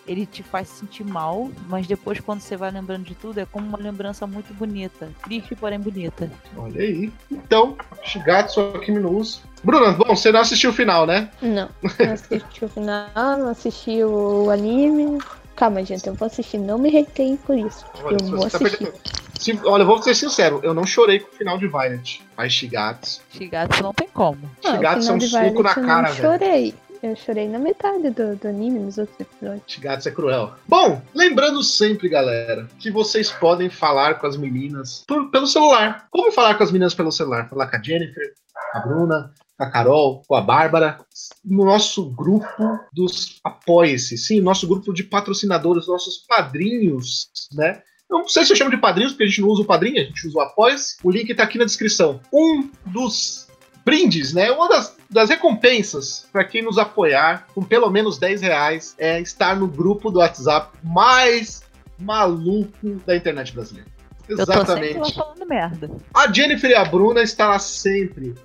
Ele 0.08 0.26
te 0.26 0.42
faz 0.42 0.70
sentir 0.70 1.04
mal, 1.04 1.50
mas 1.68 1.86
depois, 1.86 2.20
quando 2.22 2.40
você 2.40 2.56
vai 2.56 2.72
lembrando 2.72 3.04
de 3.04 3.14
tudo, 3.14 3.40
é 3.40 3.46
como 3.46 3.68
uma 3.68 3.78
lembrança 3.78 4.26
muito 4.26 4.54
bonita. 4.54 5.10
Triste, 5.24 5.54
porém 5.56 5.80
bonita. 5.80 6.32
Olha 6.56 6.82
aí. 6.82 7.12
Então, 7.30 7.76
Shigatsu 8.04 8.62
Akimi 8.76 9.00
no 9.00 9.18
Uso. 9.18 9.42
Bruna, 9.64 9.92
bom, 9.92 10.16
você 10.16 10.32
não 10.32 10.40
assistiu 10.40 10.70
o 10.70 10.74
final, 10.74 11.06
né? 11.06 11.30
Não, 11.42 11.70
não 12.00 12.14
assisti 12.14 12.64
o 12.64 12.70
final, 12.70 13.10
não 13.16 13.50
assisti 13.50 14.04
o 14.04 14.50
anime. 14.50 15.18
Calma, 15.56 15.84
gente, 15.84 16.08
eu 16.08 16.14
vou 16.14 16.26
assistir. 16.28 16.58
Não 16.60 16.78
me 16.78 16.90
reteiem 16.90 17.36
por 17.36 17.58
isso. 17.58 17.84
Olha, 18.04 18.18
eu 18.22 18.28
vou 18.28 18.40
tá 18.48 18.58
assistir. 18.58 18.78
perdendo- 18.78 18.98
Se- 19.40 19.60
olha, 19.66 19.82
eu 19.84 19.88
vou 19.88 20.02
ser 20.02 20.16
sincero, 20.16 20.60
eu 20.64 20.74
não 20.74 20.86
chorei 20.86 21.20
com 21.20 21.30
o 21.30 21.38
final 21.38 21.58
de 21.58 21.68
Violet. 21.68 22.24
Mas 22.36 22.54
Shigatsu. 22.54 23.22
Shigatsu 23.30 23.84
não 23.84 23.94
tem 23.94 24.08
como. 24.08 24.40
Ah, 24.64 24.72
Shigatsu 24.76 25.12
é 25.12 25.14
um 25.16 25.22
soco 25.22 25.64
na 25.64 25.70
eu 25.72 25.76
cara, 25.76 26.08
não 26.10 26.16
velho. 26.16 26.16
chorei. 26.16 26.76
Eu 27.04 27.16
chorei 27.16 27.48
na 27.48 27.60
metade 27.60 28.10
do, 28.10 28.36
do 28.36 28.48
anime, 28.48 28.80
nos 28.80 28.98
outros 28.98 29.20
episódios. 29.20 29.64
Shigatsu 29.68 30.10
é 30.10 30.12
cruel. 30.12 30.54
Bom, 30.68 31.02
lembrando 31.14 31.62
sempre, 31.64 32.10
galera, 32.10 32.68
que 32.80 32.90
vocês 32.90 33.30
podem 33.32 33.70
falar 33.70 34.16
com 34.20 34.26
as 34.28 34.36
meninas 34.36 35.04
por- 35.08 35.30
pelo 35.30 35.46
celular. 35.48 36.08
Como 36.10 36.32
falar 36.32 36.56
com 36.56 36.64
as 36.64 36.72
meninas 36.72 36.96
pelo 36.96 37.12
celular? 37.12 37.48
Falar 37.50 37.68
com 37.68 37.76
a 37.76 37.82
Jennifer, 37.82 38.34
a 38.74 38.80
Bruna, 38.80 39.32
a 39.60 39.70
Carol, 39.70 40.24
com 40.28 40.36
a 40.36 40.42
Bárbara, 40.42 40.98
no 41.46 41.66
nosso 41.66 42.10
grupo 42.10 42.80
dos 42.94 43.40
Apoie-se. 43.44 44.18
Sim, 44.18 44.42
nosso 44.42 44.68
grupo 44.68 44.92
de 44.94 45.04
patrocinadores, 45.04 45.88
nossos 45.88 46.26
padrinhos, 46.28 47.30
né? 47.54 47.82
Não 48.10 48.28
sei 48.28 48.46
se 48.46 48.54
eu 48.54 48.58
chamo 48.58 48.72
de 48.72 48.78
padrinhos, 48.78 49.12
porque 49.12 49.26
a 49.26 49.28
gente 49.28 49.42
não 49.42 49.50
usa 49.50 49.64
o 49.64 49.66
padrinho, 49.66 50.02
a 50.02 50.06
gente 50.06 50.28
usa 50.28 50.38
o 50.38 50.42
após. 50.42 50.98
O 51.04 51.12
link 51.12 51.34
tá 51.36 51.44
aqui 51.44 51.58
na 51.58 51.66
descrição. 51.66 52.22
Um 52.34 52.70
dos 52.86 53.47
brindes, 53.88 54.34
né? 54.34 54.52
Uma 54.52 54.68
das, 54.68 54.98
das 55.10 55.30
recompensas 55.30 56.28
para 56.30 56.44
quem 56.44 56.62
nos 56.62 56.78
apoiar 56.78 57.48
com 57.56 57.64
pelo 57.64 57.90
menos 57.90 58.18
10 58.18 58.42
reais 58.42 58.94
é 58.98 59.22
estar 59.22 59.56
no 59.56 59.66
grupo 59.66 60.12
do 60.12 60.20
WhatsApp 60.20 60.78
mais 60.84 61.64
maluco 61.98 63.02
da 63.06 63.16
internet 63.16 63.54
brasileira. 63.54 63.90
Exatamente. 64.28 64.96
Eu 64.96 65.00
tô 65.00 65.06
sempre 65.06 65.18
lá 65.18 65.26
falando 65.26 65.48
merda. 65.48 65.92
A 66.14 66.30
Jennifer 66.30 66.70
e 66.70 66.76
a 66.76 66.84
Bruna 66.84 67.22
estão 67.22 67.48
lá 67.48 67.60
sempre 67.60 68.36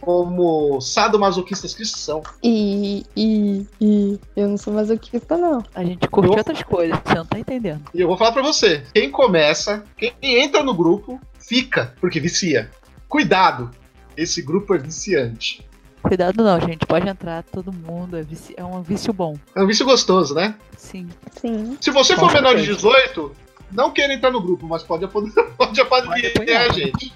como 0.00 0.80
sadomasoquistas 0.80 1.74
que 1.74 1.84
são. 1.84 2.20
E, 2.42 3.06
e, 3.16 3.64
e 3.80 4.18
eu 4.34 4.48
não 4.48 4.56
sou 4.56 4.74
masoquista, 4.74 5.36
não. 5.36 5.62
A 5.76 5.84
gente 5.84 6.08
curte 6.08 6.32
eu... 6.32 6.38
outras 6.38 6.60
coisas, 6.64 6.98
você 7.04 7.14
não 7.14 7.24
tá 7.24 7.38
entendendo. 7.38 7.82
E 7.94 8.00
eu 8.00 8.08
vou 8.08 8.16
falar 8.16 8.32
pra 8.32 8.42
você: 8.42 8.82
quem 8.92 9.12
começa, 9.12 9.84
quem 9.96 10.12
entra 10.20 10.64
no 10.64 10.74
grupo, 10.74 11.20
fica, 11.38 11.94
porque 12.00 12.18
vicia. 12.18 12.68
Cuidado, 13.08 13.70
esse 14.18 14.42
grupo 14.42 14.74
é 14.74 14.78
viciante. 14.78 15.64
Cuidado 16.02 16.42
não, 16.42 16.60
gente. 16.60 16.84
Pode 16.86 17.08
entrar 17.08 17.42
todo 17.44 17.72
mundo. 17.72 18.16
É, 18.16 18.22
vici... 18.22 18.54
é 18.56 18.64
um 18.64 18.82
vício 18.82 19.12
bom. 19.12 19.36
É 19.54 19.62
um 19.62 19.66
vício 19.66 19.84
gostoso, 19.84 20.34
né? 20.34 20.54
Sim. 20.76 21.08
Sim. 21.40 21.76
Se 21.80 21.90
você 21.90 22.16
for 22.16 22.32
menor 22.32 22.56
de 22.56 22.64
18, 22.64 23.34
não 23.70 23.90
queira 23.90 24.14
entrar 24.14 24.30
no 24.30 24.40
grupo, 24.40 24.66
mas 24.66 24.82
pode, 24.82 25.06
pode, 25.08 25.30
pode 25.56 25.80
apadrinhar 25.80 26.68
a 26.68 26.72
gente. 26.72 27.12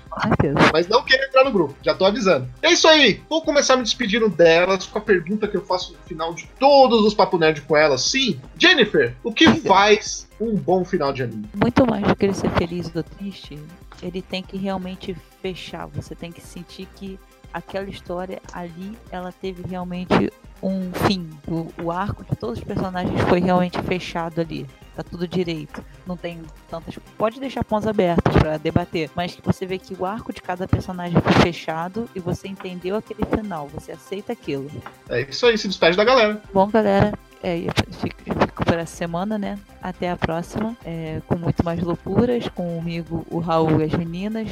Mas 0.72 0.88
não 0.88 1.02
queira 1.04 1.26
entrar 1.26 1.44
no 1.44 1.52
grupo, 1.52 1.74
já 1.82 1.94
tô 1.94 2.04
avisando. 2.04 2.48
É 2.60 2.72
isso 2.72 2.86
aí, 2.88 3.22
vou 3.28 3.42
começar 3.42 3.76
me 3.76 3.82
despedindo 3.82 4.28
delas 4.28 4.86
com 4.86 4.98
a 4.98 5.02
pergunta 5.02 5.48
que 5.48 5.56
eu 5.56 5.64
faço 5.64 5.92
no 5.92 5.98
final 6.00 6.34
de 6.34 6.48
todos 6.58 7.04
os 7.04 7.14
Papo 7.14 7.38
Nerd 7.38 7.62
com 7.62 7.76
elas. 7.76 8.02
Sim, 8.02 8.40
Jennifer, 8.58 9.14
o 9.22 9.32
que 9.32 9.48
faz 9.60 10.28
um 10.40 10.56
bom 10.56 10.84
final 10.84 11.12
de 11.12 11.22
anime? 11.22 11.48
Muito 11.54 11.86
mais 11.86 12.06
do 12.06 12.16
que 12.16 12.26
ele 12.26 12.34
ser 12.34 12.50
feliz 12.50 12.90
ou 12.94 13.02
triste, 13.02 13.58
ele 14.02 14.20
tem 14.20 14.42
que 14.42 14.56
realmente 14.56 15.16
fechar. 15.40 15.86
Você 15.88 16.14
tem 16.14 16.32
que 16.32 16.40
sentir 16.40 16.86
que 16.96 17.18
aquela 17.52 17.88
história 17.88 18.40
ali, 18.52 18.96
ela 19.10 19.32
teve 19.32 19.62
realmente 19.68 20.32
um 20.62 20.92
fim. 21.06 21.28
O, 21.46 21.68
o 21.84 21.90
arco 21.90 22.24
de 22.24 22.36
todos 22.36 22.58
os 22.58 22.64
personagens 22.64 23.20
foi 23.22 23.40
realmente 23.40 23.80
fechado 23.82 24.40
ali 24.40 24.66
tá 24.94 25.02
tudo 25.02 25.26
direito. 25.26 25.84
Não 26.06 26.16
tem 26.16 26.42
tantas. 26.70 26.98
Pode 27.16 27.40
deixar 27.40 27.64
pontos 27.64 27.86
abertos 27.86 28.34
para 28.36 28.58
debater, 28.58 29.10
mas 29.14 29.38
você 29.42 29.66
vê 29.66 29.78
que 29.78 29.94
o 29.98 30.04
arco 30.04 30.32
de 30.32 30.42
cada 30.42 30.66
personagem 30.68 31.20
foi 31.20 31.32
fechado 31.32 32.08
e 32.14 32.20
você 32.20 32.48
entendeu 32.48 32.96
aquele 32.96 33.24
final, 33.24 33.68
você 33.68 33.92
aceita 33.92 34.32
aquilo. 34.32 34.70
É 35.08 35.22
isso 35.22 35.46
aí, 35.46 35.56
se 35.56 35.68
despede 35.68 35.96
da 35.96 36.04
galera. 36.04 36.40
Bom, 36.52 36.68
galera, 36.68 37.12
é, 37.42 37.58
eu 37.58 37.72
fico, 37.90 38.16
eu 38.26 38.34
fico 38.34 38.64
por 38.64 38.74
essa 38.74 38.94
semana, 38.94 39.38
né? 39.38 39.58
Até 39.82 40.10
a 40.10 40.16
próxima, 40.16 40.76
é, 40.84 41.20
com 41.26 41.36
muito 41.36 41.64
mais 41.64 41.80
loucuras, 41.80 42.48
comigo, 42.48 43.26
o 43.30 43.38
Raul 43.38 43.80
e 43.80 43.84
as 43.84 43.92
meninas. 43.92 44.48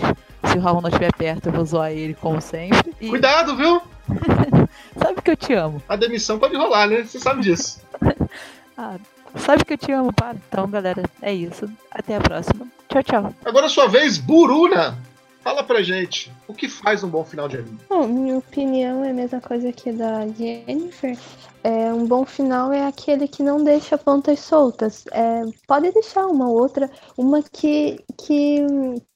Se 0.47 0.59
o 0.59 0.61
Raul 0.61 0.81
não 0.81 0.89
estiver 0.89 1.13
perto, 1.13 1.49
eu 1.49 1.53
vou 1.53 1.65
zoar 1.65 1.93
ele 1.93 2.15
como 2.15 2.41
sempre. 2.41 2.95
E... 3.01 3.09
Cuidado, 3.09 3.57
viu? 3.57 3.81
Que 5.37 5.45
eu 5.45 5.49
te 5.49 5.53
amo. 5.55 5.83
A 5.89 5.97
demissão 5.97 6.39
pode 6.39 6.57
rolar, 6.57 6.89
né? 6.89 7.05
Você 7.05 7.19
sabe 7.19 7.43
disso. 7.43 7.81
ah, 8.77 8.97
Sabe 9.37 9.65
que 9.65 9.75
eu 9.75 9.79
te 9.79 9.93
amo, 9.93 10.13
para. 10.13 10.37
Então, 10.49 10.69
galera, 10.69 11.05
é 11.23 11.33
isso. 11.33 11.71
Até 11.91 12.17
a 12.17 12.21
próxima. 12.21 12.67
Tchau, 12.89 13.03
tchau. 13.03 13.35
Agora 13.45 13.69
sua 13.69 13.87
vez, 13.87 14.19
Buruna. 14.19 14.99
Fala 15.43 15.63
pra 15.63 15.83
gente, 15.83 16.33
o 16.51 16.55
que 16.55 16.69
faz 16.69 17.03
um 17.05 17.09
bom 17.09 17.25
final 17.25 17.49
de 17.49 17.59
anime? 17.59 17.79
Bom, 17.89 18.07
minha 18.07 18.39
opinião 18.39 19.05
é 19.05 19.11
a 19.11 19.15
mesma 19.15 19.41
coisa 19.41 19.73
que 19.73 19.93
da 19.93 20.27
Jennifer. 20.29 21.17
É, 21.63 21.93
um 21.93 22.07
bom 22.07 22.25
final 22.25 22.73
é 22.73 22.87
aquele 22.87 23.29
que 23.29 23.43
não 23.43 23.63
deixa 23.63 23.97
pontas 23.97 24.41
soltas. 24.41 25.05
É, 25.13 25.43
pode 25.67 25.91
deixar 25.93 26.27
uma 26.27 26.49
outra, 26.49 26.91
uma 27.17 27.43
que, 27.43 28.03
que, 28.19 28.67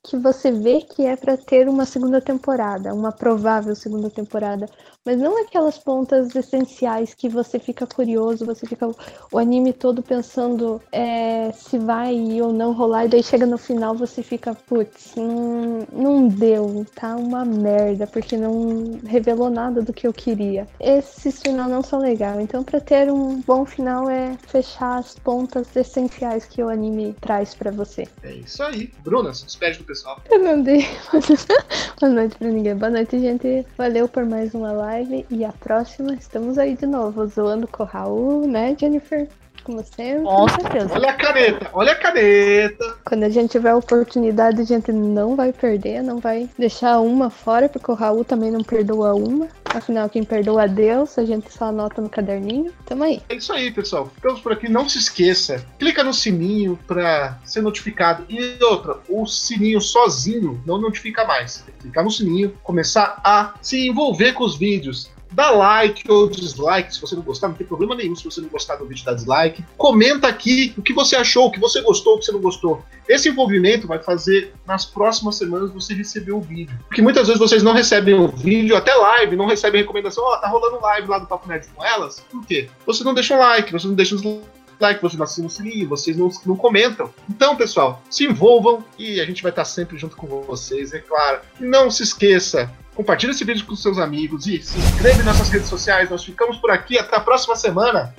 que 0.02 0.16
você 0.16 0.52
vê 0.52 0.82
que 0.82 1.06
é 1.06 1.16
para 1.16 1.36
ter 1.36 1.68
uma 1.68 1.86
segunda 1.86 2.20
temporada, 2.20 2.94
uma 2.94 3.12
provável 3.12 3.74
segunda 3.74 4.10
temporada 4.10 4.66
mas 5.04 5.18
não 5.18 5.42
aquelas 5.42 5.78
pontas 5.78 6.34
essenciais 6.34 7.12
que 7.12 7.28
você 7.28 7.58
fica 7.58 7.86
curioso, 7.86 8.46
você 8.46 8.66
fica 8.66 8.88
o 9.30 9.38
anime 9.38 9.72
todo 9.72 10.02
pensando 10.02 10.80
é, 10.90 11.52
se 11.52 11.78
vai 11.78 12.40
ou 12.40 12.52
não 12.52 12.72
rolar, 12.72 13.04
e 13.04 13.08
daí 13.08 13.22
chega 13.22 13.44
no 13.44 13.58
final 13.58 13.94
você 13.94 14.22
fica, 14.22 14.54
putz, 14.54 15.14
não, 15.14 15.86
não 15.92 16.28
deu, 16.28 16.86
tá 16.94 17.16
uma 17.24 17.44
merda, 17.44 18.06
porque 18.06 18.36
não 18.36 19.00
revelou 19.06 19.50
nada 19.50 19.82
do 19.82 19.92
que 19.92 20.06
eu 20.06 20.12
queria. 20.12 20.66
Esses 20.80 21.40
finais 21.40 21.70
não 21.70 21.82
são 21.82 22.00
legais, 22.00 22.40
então 22.40 22.62
para 22.62 22.80
ter 22.80 23.10
um 23.10 23.40
bom 23.40 23.64
final 23.64 24.08
é 24.08 24.36
fechar 24.46 24.98
as 24.98 25.14
pontas 25.14 25.74
essenciais 25.74 26.44
que 26.44 26.62
o 26.62 26.68
anime 26.68 27.14
traz 27.20 27.54
para 27.54 27.70
você. 27.70 28.06
É 28.22 28.32
isso 28.32 28.62
aí. 28.62 28.92
Bruna, 29.02 29.32
se 29.32 29.44
despede 29.44 29.78
do 29.78 29.84
pessoal. 29.84 30.20
Eu 30.30 30.38
não 30.38 30.62
dei 30.62 30.86
boa 32.00 32.12
noite 32.12 32.36
pra 32.36 32.48
ninguém. 32.48 32.74
Boa 32.76 32.90
noite, 32.90 33.18
gente. 33.18 33.66
Valeu 33.76 34.08
por 34.08 34.24
mais 34.24 34.54
uma 34.54 34.72
live 34.72 34.94
live 34.94 35.26
e 35.30 35.44
a 35.44 35.52
próxima 35.52 36.14
estamos 36.14 36.58
aí 36.58 36.76
de 36.76 36.86
novo, 36.86 37.26
zoando 37.26 37.66
com 37.66 37.82
o 37.82 37.86
Raul, 37.86 38.46
né, 38.46 38.76
Jennifer? 38.78 39.28
Como 39.64 39.82
sempre. 39.82 40.24
Com 40.24 40.48
certeza. 40.48 40.92
Olha 40.92 41.10
a 41.10 41.14
caneta, 41.14 41.70
olha 41.72 41.92
a 41.92 41.96
caneta. 41.96 42.96
Quando 43.04 43.22
a 43.24 43.30
gente 43.30 43.50
tiver 43.50 43.70
a 43.70 43.76
oportunidade, 43.76 44.60
a 44.60 44.64
gente 44.64 44.92
não 44.92 45.34
vai 45.34 45.52
perder, 45.52 46.02
não 46.02 46.18
vai 46.18 46.48
deixar 46.58 47.00
uma 47.00 47.30
fora, 47.30 47.68
porque 47.68 47.90
o 47.90 47.94
Raul 47.94 48.24
também 48.24 48.50
não 48.50 48.62
perdoa 48.62 49.14
uma. 49.14 49.48
Afinal, 49.64 50.08
quem 50.08 50.22
perdoa 50.22 50.64
a 50.64 50.66
Deus, 50.66 51.18
a 51.18 51.24
gente 51.24 51.50
só 51.52 51.66
anota 51.66 52.00
no 52.00 52.08
caderninho. 52.08 52.72
Tamo 52.84 53.04
aí. 53.04 53.22
É 53.28 53.34
isso 53.34 53.52
aí, 53.52 53.72
pessoal. 53.72 54.10
Ficamos 54.14 54.40
por 54.40 54.52
aqui. 54.52 54.68
Não 54.68 54.88
se 54.88 54.98
esqueça, 54.98 55.64
clica 55.78 56.04
no 56.04 56.12
sininho 56.12 56.78
para 56.86 57.38
ser 57.44 57.62
notificado. 57.62 58.24
E 58.28 58.56
outra, 58.62 58.98
o 59.08 59.26
sininho 59.26 59.80
sozinho 59.80 60.62
não 60.66 60.78
notifica 60.78 61.24
mais. 61.24 61.64
Clicar 61.80 62.04
no 62.04 62.10
sininho, 62.10 62.54
começar 62.62 63.20
a 63.24 63.54
se 63.60 63.88
envolver 63.88 64.32
com 64.32 64.44
os 64.44 64.56
vídeos 64.56 65.10
dá 65.34 65.50
like 65.50 66.10
ou 66.10 66.28
dislike 66.28 66.94
se 66.94 67.00
você 67.00 67.14
não 67.14 67.22
gostar, 67.22 67.48
não 67.48 67.54
tem 67.54 67.66
problema 67.66 67.94
nenhum 67.94 68.14
se 68.14 68.24
você 68.24 68.40
não 68.40 68.48
gostar 68.48 68.76
do 68.76 68.86
vídeo, 68.86 69.04
dá 69.04 69.12
dislike. 69.12 69.64
Comenta 69.76 70.28
aqui 70.28 70.72
o 70.78 70.82
que 70.82 70.92
você 70.92 71.16
achou, 71.16 71.46
o 71.46 71.50
que 71.50 71.60
você 71.60 71.80
gostou, 71.82 72.14
o 72.14 72.18
que 72.18 72.24
você 72.24 72.32
não 72.32 72.40
gostou. 72.40 72.82
Esse 73.08 73.28
envolvimento 73.28 73.86
vai 73.86 73.98
fazer 73.98 74.54
nas 74.66 74.84
próximas 74.84 75.36
semanas 75.36 75.72
você 75.72 75.92
receber 75.92 76.32
o 76.32 76.40
vídeo. 76.40 76.78
Porque 76.86 77.02
muitas 77.02 77.26
vezes 77.26 77.40
vocês 77.40 77.62
não 77.62 77.72
recebem 77.72 78.14
o 78.14 78.28
vídeo, 78.28 78.76
até 78.76 78.94
live, 78.94 79.36
não 79.36 79.46
recebem 79.46 79.80
recomendação, 79.82 80.24
ó, 80.24 80.34
oh, 80.34 80.38
tá 80.38 80.48
rolando 80.48 80.80
live 80.80 81.08
lá 81.08 81.18
do 81.18 81.26
Papo 81.26 81.48
Nerd 81.48 81.66
com 81.74 81.84
elas. 81.84 82.20
Por 82.30 82.46
quê? 82.46 82.70
Você 82.86 83.02
não 83.04 83.12
deixa 83.12 83.34
um 83.34 83.38
like, 83.38 83.72
você 83.72 83.86
não 83.86 83.94
deixa 83.94 84.14
um 84.14 84.42
like, 84.80 85.00
vocês 85.00 85.18
não 85.18 85.24
assinam 85.24 85.46
o 85.46 85.50
sininho, 85.50 85.88
vocês 85.88 86.16
não, 86.16 86.30
não 86.46 86.56
comentam. 86.56 87.12
Então, 87.28 87.56
pessoal, 87.56 88.02
se 88.10 88.24
envolvam 88.24 88.84
e 88.98 89.20
a 89.20 89.24
gente 89.24 89.42
vai 89.42 89.50
estar 89.50 89.64
sempre 89.64 89.98
junto 89.98 90.16
com 90.16 90.26
vocês, 90.42 90.92
é 90.92 90.98
claro. 90.98 91.40
Não 91.60 91.90
se 91.90 92.02
esqueça, 92.02 92.70
compartilhe 92.94 93.32
esse 93.32 93.44
vídeo 93.44 93.66
com 93.66 93.74
seus 93.74 93.98
amigos 93.98 94.46
e 94.46 94.62
se 94.62 94.78
inscreve 94.78 95.18
nas 95.18 95.38
nossas 95.38 95.48
redes 95.50 95.68
sociais. 95.68 96.08
Nós 96.10 96.24
ficamos 96.24 96.56
por 96.58 96.70
aqui. 96.70 96.98
Até 96.98 97.16
a 97.16 97.20
próxima 97.20 97.56
semana. 97.56 98.14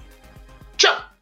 Tchau! 0.78 1.15